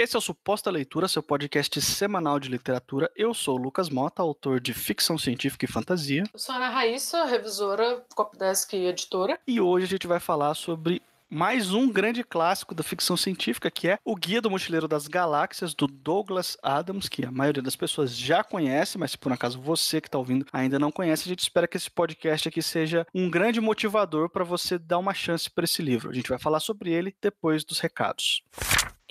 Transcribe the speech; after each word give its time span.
Esse 0.00 0.16
é 0.16 0.18
o 0.18 0.22
Suposta 0.22 0.70
Leitura, 0.70 1.06
seu 1.06 1.22
podcast 1.22 1.78
semanal 1.82 2.40
de 2.40 2.48
literatura. 2.48 3.12
Eu 3.14 3.34
sou 3.34 3.58
o 3.58 3.62
Lucas 3.62 3.90
Mota, 3.90 4.22
autor 4.22 4.58
de 4.58 4.72
ficção 4.72 5.18
científica 5.18 5.66
e 5.66 5.68
fantasia. 5.68 6.24
Eu 6.32 6.38
sou 6.38 6.54
a 6.54 6.56
Ana 6.56 6.70
Raíssa, 6.70 7.26
revisora, 7.26 8.02
copdesk 8.14 8.72
e 8.72 8.86
editora. 8.86 9.38
E 9.46 9.60
hoje 9.60 9.84
a 9.84 9.88
gente 9.88 10.06
vai 10.06 10.18
falar 10.18 10.54
sobre 10.54 11.02
mais 11.28 11.74
um 11.74 11.86
grande 11.92 12.24
clássico 12.24 12.74
da 12.74 12.82
ficção 12.82 13.14
científica, 13.14 13.70
que 13.70 13.88
é 13.88 13.98
O 14.02 14.16
Guia 14.16 14.40
do 14.40 14.50
Mochileiro 14.50 14.88
das 14.88 15.06
Galáxias, 15.06 15.74
do 15.74 15.86
Douglas 15.86 16.56
Adams, 16.62 17.06
que 17.06 17.26
a 17.26 17.30
maioria 17.30 17.62
das 17.62 17.76
pessoas 17.76 18.16
já 18.16 18.42
conhece, 18.42 18.96
mas 18.96 19.10
se 19.10 19.18
por 19.18 19.30
acaso 19.30 19.60
você 19.60 20.00
que 20.00 20.08
está 20.08 20.16
ouvindo 20.16 20.46
ainda 20.50 20.78
não 20.78 20.90
conhece, 20.90 21.24
a 21.24 21.28
gente 21.28 21.40
espera 21.40 21.68
que 21.68 21.76
esse 21.76 21.90
podcast 21.90 22.48
aqui 22.48 22.62
seja 22.62 23.06
um 23.14 23.28
grande 23.28 23.60
motivador 23.60 24.30
para 24.30 24.44
você 24.44 24.78
dar 24.78 24.96
uma 24.96 25.12
chance 25.12 25.50
para 25.50 25.64
esse 25.64 25.82
livro. 25.82 26.08
A 26.08 26.14
gente 26.14 26.30
vai 26.30 26.38
falar 26.38 26.60
sobre 26.60 26.90
ele 26.90 27.14
depois 27.20 27.64
dos 27.64 27.80
recados. 27.80 28.42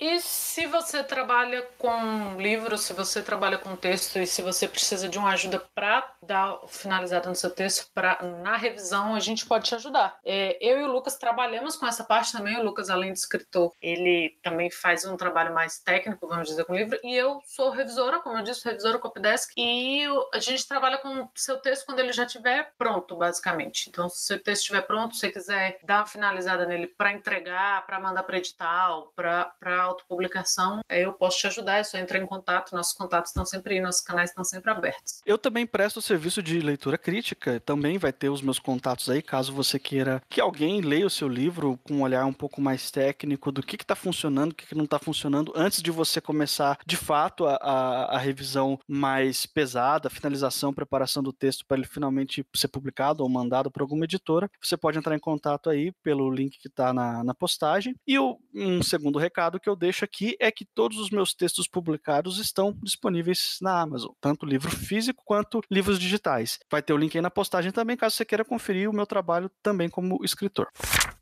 E 0.00 0.18
se 0.18 0.66
você 0.66 1.04
trabalha 1.04 1.60
com 1.76 2.40
livros, 2.40 2.80
se 2.80 2.94
você 2.94 3.20
trabalha 3.20 3.58
com 3.58 3.76
texto 3.76 4.18
e 4.18 4.26
se 4.26 4.40
você 4.40 4.66
precisa 4.66 5.06
de 5.06 5.18
uma 5.18 5.32
ajuda 5.32 5.62
para 5.74 6.10
dar 6.22 6.58
finalizada 6.68 7.28
no 7.28 7.34
seu 7.34 7.50
texto, 7.50 7.86
pra, 7.92 8.18
na 8.42 8.56
revisão, 8.56 9.14
a 9.14 9.20
gente 9.20 9.44
pode 9.44 9.66
te 9.66 9.74
ajudar. 9.74 10.18
É, 10.24 10.56
eu 10.58 10.80
e 10.80 10.84
o 10.84 10.90
Lucas 10.90 11.16
trabalhamos 11.16 11.76
com 11.76 11.86
essa 11.86 12.02
parte 12.02 12.32
também. 12.32 12.58
O 12.58 12.62
Lucas, 12.62 12.88
além 12.88 13.12
de 13.12 13.18
escritor, 13.18 13.74
ele 13.82 14.38
também 14.42 14.70
faz 14.70 15.04
um 15.04 15.18
trabalho 15.18 15.52
mais 15.52 15.78
técnico, 15.78 16.26
vamos 16.26 16.48
dizer, 16.48 16.64
com 16.64 16.74
livro. 16.74 16.98
E 17.04 17.14
eu 17.14 17.38
sou 17.44 17.68
revisora, 17.68 18.20
como 18.20 18.38
eu 18.38 18.42
disse, 18.42 18.64
revisora 18.64 18.98
Copdesk. 18.98 19.52
E 19.54 20.06
a 20.32 20.38
gente 20.38 20.66
trabalha 20.66 20.96
com 20.96 21.24
o 21.24 21.30
seu 21.34 21.58
texto 21.58 21.84
quando 21.84 21.98
ele 21.98 22.12
já 22.12 22.24
estiver 22.24 22.72
pronto, 22.78 23.16
basicamente. 23.16 23.90
Então, 23.90 24.08
se 24.08 24.16
o 24.16 24.26
seu 24.28 24.42
texto 24.42 24.62
estiver 24.62 24.80
pronto, 24.80 25.14
se 25.14 25.20
você 25.20 25.30
quiser 25.30 25.78
dar 25.84 25.98
uma 25.98 26.06
finalizada 26.06 26.64
nele 26.64 26.86
para 26.86 27.12
entregar, 27.12 27.84
para 27.84 28.00
mandar 28.00 28.22
para 28.22 28.38
edital, 28.38 29.12
para 29.14 29.89
autopublicação, 29.90 30.80
eu 30.88 31.12
posso 31.12 31.38
te 31.38 31.46
ajudar, 31.46 31.78
é 31.78 31.84
só 31.84 31.98
entrar 31.98 32.18
em 32.18 32.26
contato, 32.26 32.74
nossos 32.74 32.92
contatos 32.92 33.30
estão 33.30 33.44
sempre 33.44 33.74
aí, 33.74 33.80
nossos 33.80 34.00
canais 34.00 34.30
estão 34.30 34.44
sempre 34.44 34.70
abertos. 34.70 35.20
Eu 35.24 35.38
também 35.38 35.66
presto 35.66 36.00
serviço 36.00 36.42
de 36.42 36.60
leitura 36.60 36.98
crítica, 36.98 37.60
também 37.60 37.98
vai 37.98 38.12
ter 38.12 38.28
os 38.28 38.42
meus 38.42 38.58
contatos 38.58 39.08
aí, 39.08 39.22
caso 39.22 39.52
você 39.52 39.78
queira 39.78 40.22
que 40.28 40.40
alguém 40.40 40.80
leia 40.80 41.06
o 41.06 41.10
seu 41.10 41.28
livro 41.28 41.78
com 41.84 41.94
um 41.94 42.02
olhar 42.02 42.26
um 42.26 42.32
pouco 42.32 42.60
mais 42.60 42.90
técnico 42.90 43.52
do 43.52 43.62
que 43.62 43.76
está 43.76 43.94
funcionando, 43.94 44.52
o 44.52 44.54
que, 44.54 44.66
que 44.66 44.74
não 44.74 44.84
está 44.84 44.98
funcionando, 44.98 45.52
antes 45.54 45.82
de 45.82 45.90
você 45.90 46.20
começar 46.20 46.78
de 46.86 46.96
fato 46.96 47.46
a, 47.46 47.56
a, 47.56 48.16
a 48.16 48.18
revisão 48.18 48.78
mais 48.88 49.46
pesada, 49.46 50.08
a 50.08 50.10
finalização, 50.10 50.72
preparação 50.72 51.22
do 51.22 51.32
texto 51.32 51.64
para 51.66 51.78
ele 51.78 51.86
finalmente 51.86 52.44
ser 52.54 52.68
publicado 52.68 53.22
ou 53.22 53.28
mandado 53.28 53.70
para 53.70 53.82
alguma 53.82 54.04
editora. 54.04 54.50
Você 54.62 54.76
pode 54.76 54.98
entrar 54.98 55.14
em 55.14 55.20
contato 55.20 55.70
aí 55.70 55.92
pelo 56.02 56.30
link 56.30 56.58
que 56.58 56.68
está 56.68 56.92
na, 56.92 57.24
na 57.24 57.34
postagem. 57.34 57.94
E 58.06 58.18
o, 58.18 58.38
um 58.54 58.82
segundo 58.82 59.18
recado 59.18 59.60
que 59.60 59.68
eu 59.68 59.76
deixo 59.80 60.04
aqui 60.04 60.36
é 60.38 60.50
que 60.50 60.64
todos 60.64 60.98
os 60.98 61.10
meus 61.10 61.34
textos 61.34 61.66
publicados 61.66 62.38
estão 62.38 62.76
disponíveis 62.82 63.58
na 63.60 63.80
Amazon, 63.80 64.12
tanto 64.20 64.46
livro 64.46 64.70
físico 64.70 65.22
quanto 65.24 65.62
livros 65.70 65.98
digitais. 65.98 66.60
Vai 66.70 66.82
ter 66.82 66.92
o 66.92 66.96
link 66.96 67.16
aí 67.16 67.22
na 67.22 67.30
postagem 67.30 67.72
também, 67.72 67.96
caso 67.96 68.14
você 68.14 68.24
queira 68.24 68.44
conferir 68.44 68.88
o 68.88 68.92
meu 68.92 69.06
trabalho 69.06 69.50
também 69.62 69.88
como 69.88 70.22
escritor. 70.22 70.68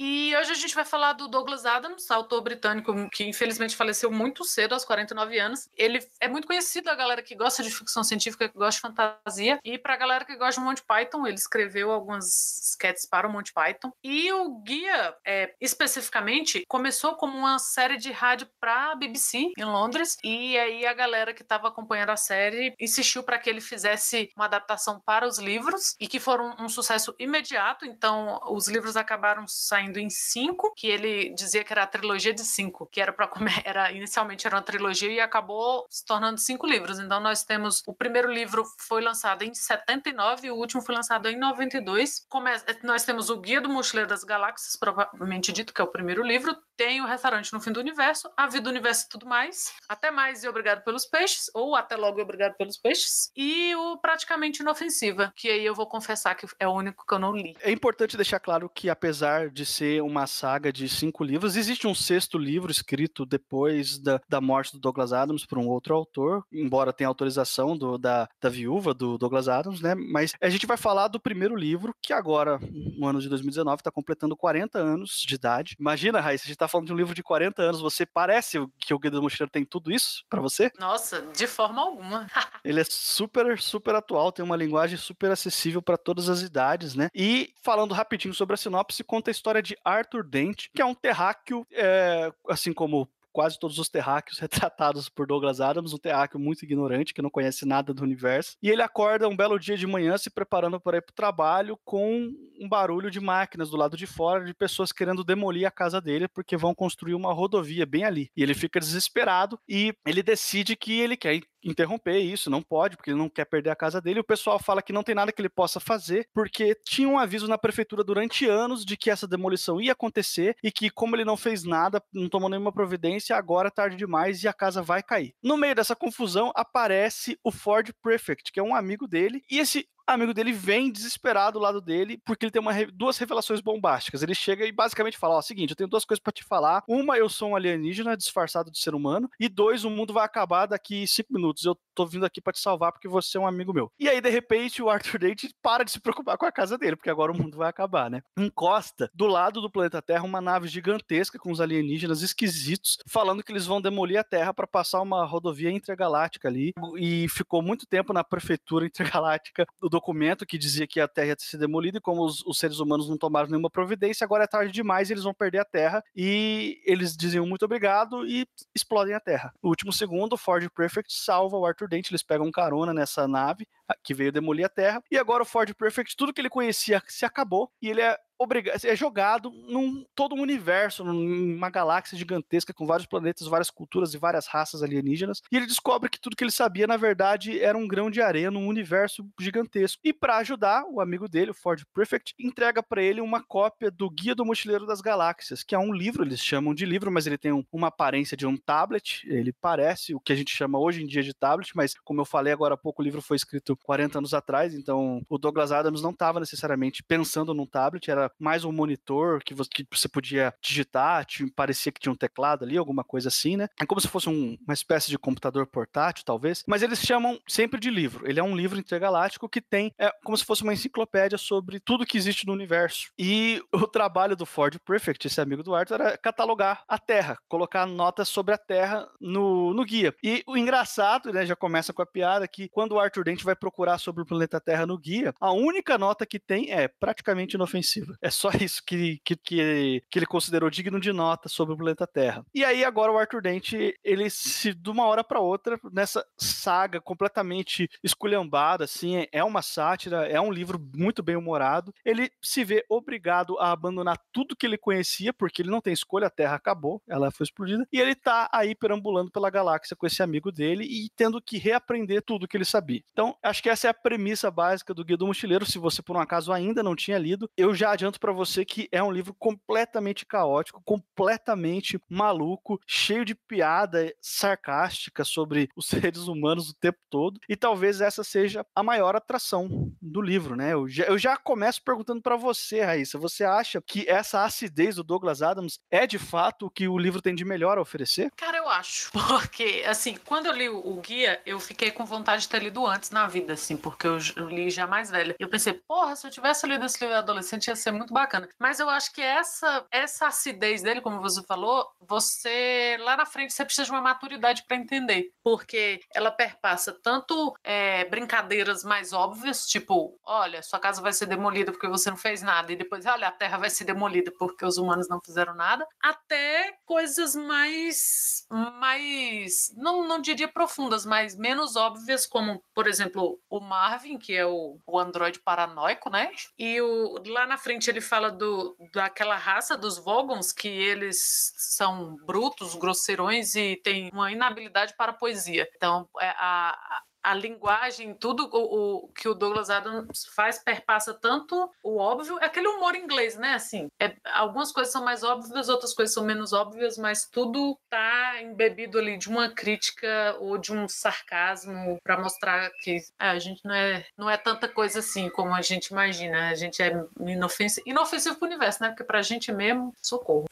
E 0.00 0.36
hoje 0.36 0.52
a 0.52 0.54
gente 0.54 0.74
vai 0.74 0.84
falar 0.84 1.12
do 1.14 1.26
Douglas 1.26 1.66
Adams, 1.66 2.08
autor 2.10 2.40
britânico 2.40 3.08
que 3.10 3.24
infelizmente 3.24 3.74
faleceu 3.74 4.10
muito 4.10 4.44
cedo, 4.44 4.72
aos 4.72 4.84
49 4.84 5.38
anos. 5.38 5.68
Ele 5.76 5.98
é 6.20 6.28
muito 6.28 6.46
conhecido 6.46 6.84
da 6.84 6.94
galera 6.94 7.22
que 7.22 7.34
gosta 7.34 7.62
de 7.62 7.70
ficção 7.70 8.04
científica, 8.04 8.48
que 8.48 8.56
gosta 8.56 8.76
de 8.76 8.80
fantasia, 8.80 9.58
e 9.64 9.76
pra 9.76 9.96
galera 9.96 10.24
que 10.24 10.36
gosta 10.36 10.60
de 10.60 10.66
Monty 10.66 10.82
Python, 10.82 11.26
ele 11.26 11.36
escreveu 11.36 11.90
algumas 11.90 12.70
sketches 12.70 13.06
para 13.06 13.26
o 13.26 13.32
Monty 13.32 13.52
Python. 13.52 13.92
E 14.02 14.32
o 14.32 14.60
guia, 14.60 15.14
é, 15.24 15.54
especificamente, 15.60 16.64
começou 16.68 17.14
como 17.14 17.36
uma 17.36 17.58
série 17.58 17.96
de 17.96 18.12
rádio 18.12 18.37
para 18.46 18.92
a 18.92 18.94
BBC 18.94 19.52
em 19.56 19.64
Londres, 19.64 20.16
e 20.22 20.58
aí 20.58 20.86
a 20.86 20.92
galera 20.92 21.34
que 21.34 21.42
estava 21.42 21.68
acompanhando 21.68 22.10
a 22.10 22.16
série 22.16 22.74
insistiu 22.80 23.22
para 23.22 23.38
que 23.38 23.48
ele 23.48 23.60
fizesse 23.60 24.30
uma 24.36 24.46
adaptação 24.46 25.00
para 25.00 25.26
os 25.26 25.38
livros 25.38 25.94
e 26.00 26.06
que 26.06 26.20
foram 26.20 26.54
um 26.58 26.68
sucesso 26.68 27.14
imediato. 27.18 27.84
Então, 27.84 28.40
os 28.50 28.68
livros 28.68 28.96
acabaram 28.96 29.46
saindo 29.46 29.98
em 29.98 30.10
cinco, 30.10 30.72
que 30.76 30.86
ele 30.86 31.34
dizia 31.34 31.64
que 31.64 31.72
era 31.72 31.82
a 31.82 31.86
trilogia 31.86 32.32
de 32.32 32.44
cinco, 32.44 32.86
que 32.90 33.00
era 33.00 33.12
para 33.12 33.28
era 33.64 33.92
inicialmente 33.92 34.46
era 34.46 34.56
uma 34.56 34.62
trilogia 34.62 35.10
e 35.10 35.20
acabou 35.20 35.86
se 35.90 36.04
tornando 36.04 36.38
cinco 36.38 36.66
livros. 36.66 36.98
Então, 36.98 37.20
nós 37.20 37.44
temos 37.44 37.82
o 37.86 37.94
primeiro 37.94 38.30
livro 38.30 38.64
foi 38.86 39.00
lançado 39.00 39.42
em 39.42 39.54
79 39.54 40.46
e 40.46 40.50
o 40.50 40.56
último 40.56 40.82
foi 40.82 40.94
lançado 40.94 41.28
em 41.28 41.38
92. 41.38 42.26
Come 42.28 42.50
nós 42.82 43.04
temos 43.04 43.30
o 43.30 43.36
Guia 43.40 43.60
do 43.60 43.68
Mochileiro 43.68 44.08
das 44.08 44.24
Galáxias, 44.24 44.76
provavelmente 44.76 45.52
dito 45.52 45.72
que 45.72 45.80
é 45.80 45.84
o 45.84 45.88
primeiro 45.88 46.22
livro. 46.22 46.56
Tem 46.76 47.00
o 47.00 47.06
Restaurante 47.06 47.52
no 47.52 47.60
Fim 47.60 47.72
do 47.72 47.80
Universo, 47.80 48.27
A 48.36 48.46
Vida 48.46 48.64
do 48.64 48.70
Universo 48.70 49.06
e 49.06 49.08
tudo 49.08 49.26
mais. 49.26 49.72
Até 49.88 50.10
mais 50.10 50.44
e 50.44 50.48
obrigado 50.48 50.82
pelos 50.84 51.04
peixes, 51.06 51.50
ou 51.54 51.74
até 51.74 51.96
logo 51.96 52.18
e 52.18 52.22
obrigado 52.22 52.54
pelos 52.56 52.76
peixes. 52.76 53.30
E 53.36 53.74
o 53.74 53.98
Praticamente 53.98 54.62
Inofensiva, 54.62 55.32
que 55.36 55.48
aí 55.48 55.64
eu 55.64 55.74
vou 55.74 55.86
confessar 55.86 56.34
que 56.34 56.46
é 56.58 56.66
o 56.66 56.72
único 56.72 57.06
que 57.06 57.14
eu 57.14 57.18
não 57.18 57.34
li. 57.34 57.56
É 57.60 57.70
importante 57.70 58.16
deixar 58.16 58.40
claro 58.40 58.68
que, 58.68 58.90
apesar 58.90 59.50
de 59.50 59.64
ser 59.64 60.02
uma 60.02 60.26
saga 60.26 60.72
de 60.72 60.88
cinco 60.88 61.24
livros, 61.24 61.56
existe 61.56 61.86
um 61.86 61.94
sexto 61.94 62.38
livro 62.38 62.70
escrito 62.70 63.24
depois 63.24 63.98
da, 63.98 64.20
da 64.28 64.40
morte 64.40 64.72
do 64.72 64.80
Douglas 64.80 65.12
Adams 65.12 65.46
por 65.46 65.58
um 65.58 65.68
outro 65.68 65.94
autor, 65.94 66.44
embora 66.52 66.92
tenha 66.92 67.08
autorização 67.08 67.76
do, 67.76 67.98
da, 67.98 68.28
da 68.40 68.48
viúva 68.48 68.94
do 68.94 69.18
Douglas 69.18 69.48
Adams, 69.48 69.80
né? 69.80 69.94
Mas 69.94 70.32
a 70.40 70.48
gente 70.48 70.66
vai 70.66 70.76
falar 70.76 71.08
do 71.08 71.20
primeiro 71.20 71.56
livro, 71.56 71.94
que 72.02 72.12
agora, 72.12 72.58
no 72.96 73.06
ano 73.06 73.20
de 73.20 73.28
2019, 73.28 73.80
está 73.80 73.90
completando 73.90 74.36
40 74.36 74.78
anos 74.78 75.24
de 75.26 75.34
idade. 75.34 75.76
Imagina, 75.78 76.20
Raíssa, 76.20 76.44
a 76.44 76.48
gente 76.48 76.56
está 76.56 76.68
falando 76.68 76.86
de 76.86 76.92
um 76.92 76.96
livro 76.96 77.14
de 77.14 77.22
40 77.22 77.62
anos, 77.62 77.80
você 77.80 78.06
parece 78.18 78.58
que 78.80 78.92
o 78.92 78.98
Guia 78.98 79.12
do 79.12 79.22
Mochileiro 79.22 79.48
tem 79.48 79.64
tudo 79.64 79.92
isso 79.92 80.24
para 80.28 80.40
você? 80.40 80.72
Nossa, 80.76 81.22
de 81.22 81.46
forma 81.46 81.80
alguma. 81.80 82.26
Ele 82.64 82.80
é 82.80 82.84
super, 82.84 83.56
super 83.60 83.94
atual, 83.94 84.32
tem 84.32 84.44
uma 84.44 84.56
linguagem 84.56 84.98
super 84.98 85.30
acessível 85.30 85.80
para 85.80 85.96
todas 85.96 86.28
as 86.28 86.42
idades, 86.42 86.96
né? 86.96 87.10
E 87.14 87.52
falando 87.62 87.94
rapidinho 87.94 88.34
sobre 88.34 88.54
a 88.54 88.56
sinopse, 88.56 89.04
conta 89.04 89.30
a 89.30 89.32
história 89.32 89.62
de 89.62 89.78
Arthur 89.84 90.24
Dent, 90.24 90.66
que 90.74 90.82
é 90.82 90.84
um 90.84 90.96
terráqueo, 90.96 91.64
é, 91.70 92.32
assim 92.48 92.72
como 92.72 93.08
quase 93.32 93.58
todos 93.58 93.78
os 93.78 93.88
terráqueos 93.88 94.38
retratados 94.40 95.08
por 95.08 95.26
Douglas 95.26 95.60
Adams, 95.60 95.92
um 95.92 95.98
terráqueo 95.98 96.38
muito 96.38 96.62
ignorante, 96.64 97.14
que 97.14 97.22
não 97.22 97.30
conhece 97.30 97.66
nada 97.66 97.92
do 97.92 98.02
universo. 98.02 98.56
E 98.62 98.70
ele 98.70 98.82
acorda 98.82 99.28
um 99.28 99.36
belo 99.36 99.58
dia 99.58 99.76
de 99.76 99.86
manhã 99.86 100.16
se 100.16 100.30
preparando 100.30 100.80
para 100.80 100.98
ir 100.98 101.02
para 101.02 101.12
o 101.12 101.16
trabalho 101.16 101.78
com 101.84 102.32
um 102.60 102.68
barulho 102.68 103.10
de 103.10 103.20
máquinas 103.20 103.70
do 103.70 103.76
lado 103.76 103.96
de 103.96 104.06
fora, 104.06 104.44
de 104.44 104.54
pessoas 104.54 104.92
querendo 104.92 105.24
demolir 105.24 105.66
a 105.66 105.70
casa 105.70 106.00
dele 106.00 106.28
porque 106.28 106.56
vão 106.56 106.74
construir 106.74 107.14
uma 107.14 107.32
rodovia 107.32 107.86
bem 107.86 108.04
ali. 108.04 108.30
E 108.36 108.42
ele 108.42 108.54
fica 108.54 108.80
desesperado 108.80 109.58
e 109.68 109.94
ele 110.06 110.22
decide 110.22 110.76
que 110.76 110.98
ele 111.00 111.16
quer 111.16 111.40
interromper 111.64 112.18
isso, 112.18 112.50
não 112.50 112.62
pode, 112.62 112.96
porque 112.96 113.10
ele 113.10 113.18
não 113.18 113.28
quer 113.28 113.44
perder 113.44 113.70
a 113.70 113.76
casa 113.76 114.00
dele. 114.00 114.20
O 114.20 114.24
pessoal 114.24 114.58
fala 114.58 114.82
que 114.82 114.92
não 114.92 115.02
tem 115.02 115.14
nada 115.14 115.32
que 115.32 115.40
ele 115.40 115.48
possa 115.48 115.80
fazer, 115.80 116.28
porque 116.32 116.74
tinha 116.84 117.08
um 117.08 117.18
aviso 117.18 117.48
na 117.48 117.58
prefeitura 117.58 118.04
durante 118.04 118.46
anos 118.46 118.84
de 118.84 118.96
que 118.96 119.10
essa 119.10 119.26
demolição 119.26 119.80
ia 119.80 119.92
acontecer 119.92 120.56
e 120.62 120.70
que, 120.70 120.90
como 120.90 121.16
ele 121.16 121.24
não 121.24 121.36
fez 121.36 121.64
nada, 121.64 122.02
não 122.12 122.28
tomou 122.28 122.48
nenhuma 122.48 122.72
providência, 122.72 123.36
agora 123.36 123.68
é 123.68 123.70
tarde 123.70 123.96
demais 123.96 124.42
e 124.42 124.48
a 124.48 124.52
casa 124.52 124.82
vai 124.82 125.02
cair. 125.02 125.34
No 125.42 125.56
meio 125.56 125.74
dessa 125.74 125.96
confusão 125.96 126.52
aparece 126.54 127.38
o 127.42 127.50
Ford 127.50 127.90
Prefect, 128.02 128.52
que 128.52 128.60
é 128.60 128.62
um 128.62 128.74
amigo 128.74 129.06
dele, 129.06 129.42
e 129.50 129.58
esse 129.58 129.88
amigo 130.14 130.34
dele 130.34 130.52
vem 130.52 130.90
desesperado 130.90 131.58
do 131.58 131.62
lado 131.62 131.80
dele, 131.80 132.20
porque 132.24 132.44
ele 132.44 132.50
tem 132.50 132.60
uma, 132.60 132.72
duas 132.92 133.18
revelações 133.18 133.60
bombásticas. 133.60 134.22
Ele 134.22 134.34
chega 134.34 134.64
e 134.64 134.72
basicamente 134.72 135.18
fala: 135.18 135.36
Ó, 135.36 135.42
seguinte, 135.42 135.70
eu 135.70 135.76
tenho 135.76 135.88
duas 135.88 136.04
coisas 136.04 136.22
para 136.22 136.32
te 136.32 136.44
falar. 136.44 136.82
Uma, 136.88 137.16
eu 137.18 137.28
sou 137.28 137.50
um 137.50 137.56
alienígena 137.56 138.16
disfarçado 138.16 138.70
de 138.70 138.78
ser 138.78 138.94
humano. 138.94 139.28
E 139.38 139.48
dois, 139.48 139.84
o 139.84 139.90
mundo 139.90 140.12
vai 140.12 140.24
acabar 140.24 140.66
daqui 140.66 141.06
cinco 141.06 141.32
minutos. 141.32 141.64
Eu 141.64 141.78
tô 141.98 142.06
vindo 142.06 142.24
aqui 142.24 142.40
para 142.40 142.52
te 142.52 142.60
salvar 142.60 142.92
porque 142.92 143.08
você 143.08 143.36
é 143.36 143.40
um 143.40 143.46
amigo 143.46 143.74
meu. 143.74 143.90
E 143.98 144.08
aí, 144.08 144.20
de 144.20 144.30
repente, 144.30 144.80
o 144.80 144.88
Arthur 144.88 145.18
Date 145.18 145.52
para 145.60 145.84
de 145.84 145.90
se 145.90 146.00
preocupar 146.00 146.38
com 146.38 146.46
a 146.46 146.52
casa 146.52 146.78
dele, 146.78 146.94
porque 146.94 147.10
agora 147.10 147.32
o 147.32 147.36
mundo 147.36 147.58
vai 147.58 147.68
acabar, 147.68 148.08
né? 148.08 148.22
Encosta 148.38 149.10
do 149.12 149.26
lado 149.26 149.60
do 149.60 149.68
planeta 149.68 150.00
Terra 150.00 150.22
uma 150.22 150.40
nave 150.40 150.68
gigantesca 150.68 151.40
com 151.40 151.50
os 151.50 151.60
alienígenas 151.60 152.22
esquisitos, 152.22 152.98
falando 153.08 153.42
que 153.42 153.50
eles 153.50 153.66
vão 153.66 153.80
demolir 153.80 154.16
a 154.16 154.22
Terra 154.22 154.54
para 154.54 154.66
passar 154.66 155.00
uma 155.00 155.24
rodovia 155.24 155.72
intergaláctica 155.72 156.46
ali. 156.46 156.72
E 156.96 157.28
ficou 157.28 157.60
muito 157.60 157.84
tempo 157.84 158.12
na 158.12 158.22
prefeitura 158.22 158.86
intergaláctica 158.86 159.66
do 159.80 159.88
documento 159.88 160.46
que 160.46 160.56
dizia 160.56 160.86
que 160.86 161.00
a 161.00 161.08
Terra 161.08 161.28
ia 161.28 161.36
ser 161.36 161.58
demolida 161.58 161.98
e 161.98 162.00
como 162.00 162.24
os, 162.24 162.46
os, 162.46 162.58
seres 162.58 162.78
humanos 162.78 163.08
não 163.08 163.18
tomaram 163.18 163.48
nenhuma 163.48 163.70
providência, 163.70 164.24
agora 164.24 164.44
é 164.44 164.46
tarde 164.46 164.70
demais 164.70 165.10
eles 165.10 165.24
vão 165.24 165.34
perder 165.34 165.58
a 165.58 165.64
Terra 165.64 166.02
e 166.14 166.80
eles 166.86 167.16
diziam 167.16 167.44
muito 167.44 167.64
obrigado 167.64 168.24
e 168.24 168.46
explodem 168.72 169.14
a 169.14 169.20
Terra. 169.20 169.52
No 169.60 169.68
último 169.68 169.92
segundo, 169.92 170.34
o 170.34 170.38
Ford 170.38 170.68
Perfect 170.70 171.12
salva 171.12 171.56
o 171.56 171.66
Arthur 171.66 171.87
Dente, 171.88 172.10
eles 172.10 172.22
pegam 172.22 172.50
carona 172.50 172.92
nessa 172.92 173.26
nave 173.26 173.66
que 174.02 174.14
veio 174.14 174.32
demolir 174.32 174.66
a 174.66 174.68
Terra. 174.68 175.02
E 175.10 175.16
agora 175.16 175.42
o 175.42 175.46
Ford 175.46 175.72
Perfect, 175.74 176.16
tudo 176.16 176.32
que 176.32 176.40
ele 176.40 176.50
conhecia 176.50 177.02
se 177.06 177.24
acabou 177.24 177.70
e 177.80 177.88
ele 177.88 178.00
é 178.00 178.16
obrigado, 178.38 178.84
é 178.84 178.94
jogado 178.94 179.50
num 179.50 180.04
todo 180.14 180.34
um 180.34 180.40
universo, 180.40 181.04
numa 181.04 181.68
galáxia 181.68 182.16
gigantesca 182.16 182.72
com 182.72 182.86
vários 182.86 183.06
planetas, 183.06 183.48
várias 183.48 183.70
culturas 183.70 184.14
e 184.14 184.18
várias 184.18 184.46
raças 184.46 184.82
alienígenas. 184.82 185.42
E 185.50 185.56
ele 185.56 185.66
descobre 185.66 186.08
que 186.08 186.20
tudo 186.20 186.36
que 186.36 186.44
ele 186.44 186.50
sabia, 186.50 186.86
na 186.86 186.96
verdade, 186.96 187.60
era 187.60 187.76
um 187.76 187.88
grão 187.88 188.10
de 188.10 188.22
areia 188.22 188.50
num 188.50 188.68
universo 188.68 189.28
gigantesco. 189.40 190.00
E 190.04 190.12
para 190.12 190.36
ajudar, 190.36 190.84
o 190.88 191.00
amigo 191.00 191.28
dele, 191.28 191.50
o 191.50 191.54
Ford 191.54 191.82
Prefect, 191.92 192.34
entrega 192.38 192.82
para 192.82 193.02
ele 193.02 193.20
uma 193.20 193.42
cópia 193.42 193.90
do 193.90 194.08
Guia 194.08 194.34
do 194.34 194.44
Mochileiro 194.44 194.86
das 194.86 195.00
Galáxias, 195.00 195.64
que 195.64 195.74
é 195.74 195.78
um 195.78 195.92
livro, 195.92 196.22
eles 196.22 196.40
chamam 196.40 196.74
de 196.74 196.86
livro, 196.86 197.10
mas 197.10 197.26
ele 197.26 197.38
tem 197.38 197.52
um, 197.52 197.64
uma 197.72 197.88
aparência 197.88 198.36
de 198.36 198.46
um 198.46 198.56
tablet. 198.56 199.26
Ele 199.26 199.52
parece 199.52 200.14
o 200.14 200.20
que 200.20 200.32
a 200.32 200.36
gente 200.36 200.54
chama 200.54 200.78
hoje 200.78 201.02
em 201.02 201.06
dia 201.06 201.22
de 201.22 201.34
tablet, 201.34 201.72
mas 201.74 201.94
como 202.04 202.20
eu 202.20 202.24
falei 202.24 202.52
agora 202.52 202.74
há 202.74 202.78
pouco, 202.78 203.02
o 203.02 203.04
livro 203.04 203.20
foi 203.20 203.36
escrito 203.36 203.77
40 203.84 204.18
anos 204.18 204.34
atrás, 204.34 204.74
então 204.74 205.22
o 205.28 205.38
Douglas 205.38 205.72
Adams 205.72 206.02
não 206.02 206.10
estava 206.10 206.40
necessariamente 206.40 207.02
pensando 207.02 207.54
num 207.54 207.66
tablet, 207.66 208.10
era 208.10 208.30
mais 208.38 208.64
um 208.64 208.72
monitor 208.72 209.42
que 209.42 209.54
você, 209.54 209.70
que 209.70 209.86
você 209.90 210.08
podia 210.08 210.52
digitar, 210.60 211.24
te, 211.24 211.50
parecia 211.52 211.92
que 211.92 212.00
tinha 212.00 212.12
um 212.12 212.16
teclado 212.16 212.64
ali, 212.64 212.76
alguma 212.76 213.02
coisa 213.02 213.28
assim, 213.28 213.56
né? 213.56 213.68
É 213.80 213.86
como 213.86 214.00
se 214.00 214.08
fosse 214.08 214.28
um, 214.28 214.56
uma 214.66 214.74
espécie 214.74 215.08
de 215.08 215.18
computador 215.18 215.66
portátil, 215.66 216.24
talvez. 216.24 216.64
Mas 216.66 216.82
eles 216.82 217.00
chamam 217.00 217.38
sempre 217.46 217.80
de 217.80 217.90
livro. 217.90 218.28
Ele 218.28 218.40
é 218.40 218.42
um 218.42 218.56
livro 218.56 218.78
intergaláctico 218.78 219.48
que 219.48 219.60
tem 219.60 219.92
é, 219.98 220.12
como 220.24 220.36
se 220.36 220.44
fosse 220.44 220.62
uma 220.62 220.72
enciclopédia 220.72 221.38
sobre 221.38 221.80
tudo 221.80 222.06
que 222.06 222.18
existe 222.18 222.46
no 222.46 222.52
universo. 222.52 223.10
E 223.18 223.62
o 223.72 223.86
trabalho 223.86 224.36
do 224.36 224.46
Ford 224.46 224.78
Perfect, 224.84 225.26
esse 225.26 225.40
amigo 225.40 225.62
do 225.62 225.74
Arthur, 225.74 226.00
era 226.00 226.18
catalogar 226.18 226.84
a 226.86 226.98
Terra, 226.98 227.38
colocar 227.48 227.86
notas 227.86 228.28
sobre 228.28 228.54
a 228.54 228.58
Terra 228.58 229.08
no, 229.20 229.72
no 229.72 229.84
guia. 229.84 230.14
E 230.22 230.42
o 230.46 230.56
engraçado, 230.56 231.32
né, 231.32 231.46
já 231.46 231.56
começa 231.56 231.92
com 231.92 232.02
a 232.02 232.06
piada 232.06 232.46
que 232.46 232.68
quando 232.68 232.92
o 232.92 233.00
Arthur 233.00 233.24
Dente 233.24 233.44
vai 233.44 233.56
procurar 233.56 233.67
sobre 233.98 234.22
o 234.22 234.26
planeta 234.26 234.60
Terra 234.60 234.86
no 234.86 234.98
guia, 234.98 235.34
a 235.40 235.52
única 235.52 235.96
nota 235.98 236.26
que 236.26 236.38
tem 236.38 236.70
é 236.70 236.88
praticamente 236.88 237.56
inofensiva. 237.56 238.16
É 238.20 238.30
só 238.30 238.50
isso 238.60 238.82
que, 238.86 239.20
que, 239.24 239.36
que, 239.36 240.02
que 240.10 240.18
ele 240.18 240.26
considerou 240.26 240.70
digno 240.70 241.00
de 241.00 241.12
nota 241.12 241.48
sobre 241.48 241.74
o 241.74 241.76
planeta 241.76 242.06
Terra. 242.06 242.44
E 242.54 242.64
aí 242.64 242.84
agora 242.84 243.12
o 243.12 243.18
Arthur 243.18 243.42
Dente, 243.42 243.94
ele 244.04 244.28
se 244.30 244.74
de 244.74 244.90
uma 244.90 245.06
hora 245.06 245.22
para 245.24 245.40
outra 245.40 245.78
nessa 245.92 246.24
saga 246.36 247.00
completamente 247.00 247.88
esculhambada, 248.02 248.84
assim, 248.84 249.26
é 249.32 249.42
uma 249.42 249.62
sátira, 249.62 250.26
é 250.26 250.40
um 250.40 250.52
livro 250.52 250.78
muito 250.94 251.22
bem 251.22 251.36
humorado. 251.36 251.92
Ele 252.04 252.30
se 252.42 252.64
vê 252.64 252.84
obrigado 252.88 253.58
a 253.58 253.72
abandonar 253.72 254.18
tudo 254.32 254.56
que 254.56 254.66
ele 254.66 254.78
conhecia, 254.78 255.32
porque 255.32 255.62
ele 255.62 255.70
não 255.70 255.80
tem 255.80 255.92
escolha, 255.92 256.26
a 256.26 256.30
Terra 256.30 256.56
acabou, 256.56 257.02
ela 257.08 257.30
foi 257.30 257.44
explodida, 257.44 257.86
e 257.92 258.00
ele 258.00 258.14
tá 258.14 258.48
aí 258.52 258.74
perambulando 258.74 259.30
pela 259.30 259.50
galáxia 259.50 259.96
com 259.96 260.06
esse 260.06 260.22
amigo 260.22 260.50
dele 260.52 260.84
e 260.84 261.08
tendo 261.16 261.40
que 261.40 261.58
reaprender 261.58 262.22
tudo 262.22 262.46
que 262.48 262.56
ele 262.56 262.64
sabia. 262.64 263.02
Então, 263.12 263.36
acho 263.42 263.57
que 263.62 263.70
essa 263.70 263.86
é 263.86 263.90
a 263.90 263.94
premissa 263.94 264.50
básica 264.50 264.94
do 264.94 265.04
Guia 265.04 265.16
do 265.16 265.26
Mochileiro. 265.26 265.66
Se 265.66 265.78
você 265.78 266.02
por 266.02 266.16
um 266.16 266.20
acaso 266.20 266.52
ainda 266.52 266.82
não 266.82 266.96
tinha 266.96 267.18
lido, 267.18 267.50
eu 267.56 267.74
já 267.74 267.92
adianto 267.92 268.20
para 268.20 268.32
você 268.32 268.64
que 268.64 268.88
é 268.92 269.02
um 269.02 269.12
livro 269.12 269.34
completamente 269.34 270.26
caótico, 270.26 270.82
completamente 270.84 272.00
maluco, 272.08 272.80
cheio 272.86 273.24
de 273.24 273.34
piada 273.34 274.12
sarcástica 274.20 275.24
sobre 275.24 275.68
os 275.76 275.86
seres 276.08 276.28
humanos 276.28 276.70
o 276.70 276.74
tempo 276.74 276.98
todo. 277.10 277.40
E 277.48 277.56
talvez 277.56 278.00
essa 278.00 278.24
seja 278.24 278.64
a 278.74 278.82
maior 278.82 279.16
atração 279.16 279.92
do 280.00 280.20
livro, 280.20 280.56
né? 280.56 280.72
Eu 280.72 280.88
já, 280.88 281.04
eu 281.04 281.18
já 281.18 281.36
começo 281.36 281.82
perguntando 281.82 282.22
para 282.22 282.36
você, 282.36 282.82
Raíssa, 282.82 283.18
você 283.18 283.44
acha 283.44 283.80
que 283.80 284.08
essa 284.08 284.44
acidez 284.44 284.96
do 284.96 285.04
Douglas 285.04 285.42
Adams 285.42 285.78
é 285.90 286.06
de 286.06 286.18
fato 286.18 286.66
o 286.66 286.70
que 286.70 286.88
o 286.88 286.98
livro 286.98 287.22
tem 287.22 287.34
de 287.34 287.44
melhor 287.44 287.78
a 287.78 287.80
oferecer? 287.80 288.30
Cara, 288.36 288.58
eu 288.58 288.68
acho. 288.68 289.10
Porque, 289.12 289.84
assim, 289.86 290.16
quando 290.24 290.46
eu 290.46 290.52
li 290.52 290.68
o 290.68 290.94
guia, 291.00 291.40
eu 291.44 291.58
fiquei 291.58 291.90
com 291.90 292.04
vontade 292.04 292.42
de 292.42 292.48
ter 292.48 292.62
lido 292.62 292.86
antes 292.86 293.10
na 293.10 293.26
vida, 293.26 293.47
assim, 293.52 293.76
porque 293.76 294.06
eu 294.06 294.18
li 294.48 294.70
já 294.70 294.86
mais 294.86 295.10
velha. 295.10 295.34
Eu 295.38 295.48
pensei, 295.48 295.74
porra, 295.74 296.14
se 296.14 296.26
eu 296.26 296.30
tivesse 296.30 296.66
lido 296.66 296.84
esse 296.84 297.00
livro 297.00 297.16
adolescente 297.16 297.68
ia 297.68 297.76
ser 297.76 297.90
muito 297.90 298.12
bacana 298.12 298.28
bacana. 298.28 298.48
Mas 298.58 298.78
eu 298.78 298.88
acho 298.88 299.12
que 299.12 299.22
essa, 299.22 299.86
essa 299.90 300.26
acidez 300.26 300.82
dele, 300.82 301.00
como 301.00 301.20
você 301.20 301.42
falou, 301.42 301.86
você 302.00 302.96
lá 303.00 303.16
na 303.16 303.26
frente 303.26 303.52
você 303.52 303.64
precisa 303.64 303.86
de 303.86 303.90
uma 303.90 304.00
maturidade 304.00 304.64
para 304.66 304.76
entender. 304.76 305.32
Porque 305.42 306.00
ela 306.14 306.30
perpassa 306.30 306.92
tanto 307.02 307.54
é, 307.64 308.04
brincadeiras 308.04 308.84
mais 308.84 309.12
óbvias, 309.12 309.66
tipo, 309.66 310.18
olha, 310.24 310.62
sua 310.62 310.78
casa 310.78 311.00
vai 311.00 311.12
ser 311.12 311.26
demolida 311.26 311.72
porque 311.72 311.88
você 311.88 312.10
não 312.10 312.16
fez 312.16 312.42
nada, 312.42 312.72
e 312.72 312.76
depois, 312.76 313.06
olha, 313.06 313.28
a 313.28 313.32
terra 313.32 313.58
vai 313.58 313.70
ser 313.70 313.84
demolida 313.84 314.30
porque 314.38 314.64
os 314.64 314.76
humanos 314.76 315.08
não 315.08 315.20
fizeram 315.24 315.54
nada, 315.54 315.86
até 316.02 316.76
coisas 316.84 317.34
mais, 317.34 318.46
mais 318.50 319.72
não, 319.76 320.06
não 320.06 320.20
diria 320.20 320.48
profundas, 320.48 321.06
mas 321.06 321.36
menos 321.36 321.76
óbvias, 321.76 322.26
como, 322.26 322.62
por 322.74 322.86
exemplo, 322.86 323.27
o 323.48 323.60
Marvin, 323.60 324.18
que 324.18 324.34
é 324.34 324.46
o, 324.46 324.78
o 324.86 324.98
androide 324.98 325.40
paranoico, 325.40 326.10
né? 326.10 326.30
E 326.58 326.80
o, 326.80 327.22
lá 327.26 327.46
na 327.46 327.58
frente 327.58 327.90
ele 327.90 328.00
fala 328.00 328.30
do, 328.30 328.76
daquela 328.92 329.36
raça 329.36 329.76
dos 329.76 329.98
Vogons, 329.98 330.52
que 330.52 330.68
eles 330.68 331.52
são 331.56 332.16
brutos, 332.24 332.74
grosseirões 332.74 333.54
e 333.54 333.76
têm 333.82 334.10
uma 334.12 334.30
inabilidade 334.30 334.94
para 334.96 335.12
a 335.12 335.16
poesia. 335.16 335.68
Então, 335.76 336.08
é, 336.20 336.28
a, 336.38 337.02
a 337.22 337.34
linguagem, 337.34 338.14
tudo 338.14 338.48
o, 338.52 339.04
o, 339.04 339.08
que 339.08 339.28
o 339.28 339.34
Douglas 339.34 339.70
Adams 339.70 340.26
faz 340.34 340.58
perpassa 340.58 341.14
tanto 341.14 341.70
o 341.82 341.98
óbvio, 341.98 342.38
é 342.40 342.46
aquele 342.46 342.68
humor 342.68 342.94
inglês, 342.94 343.36
né? 343.36 343.54
Assim, 343.54 343.88
é, 344.00 344.14
algumas 344.34 344.72
coisas 344.72 344.92
são 344.92 345.04
mais 345.04 345.22
óbvias, 345.22 345.68
outras 345.68 345.94
coisas 345.94 346.14
são 346.14 346.24
menos 346.24 346.52
óbvias, 346.52 346.96
mas 346.96 347.26
tudo 347.26 347.78
tá 347.90 348.40
embebido 348.42 348.98
ali 348.98 349.16
de 349.16 349.28
uma 349.28 349.50
crítica 349.50 350.36
ou 350.40 350.58
de 350.58 350.72
um 350.72 350.88
sarcasmo 350.88 351.98
para 352.02 352.20
mostrar 352.20 352.70
que 352.82 352.98
é, 353.18 353.28
a 353.30 353.38
gente 353.38 353.64
não 353.64 353.74
é, 353.74 354.06
não 354.16 354.30
é 354.30 354.36
tanta 354.36 354.68
coisa 354.68 355.00
assim 355.00 355.28
como 355.30 355.54
a 355.54 355.62
gente 355.62 355.88
imagina. 355.88 356.48
A 356.48 356.54
gente 356.54 356.82
é 356.82 356.92
inofensivo, 357.20 357.88
inofensivo 357.88 358.36
pro 358.36 358.46
universo, 358.46 358.82
né? 358.82 358.88
Porque 358.88 359.04
pra 359.04 359.22
gente 359.22 359.52
mesmo, 359.52 359.92
socorro. 360.02 360.46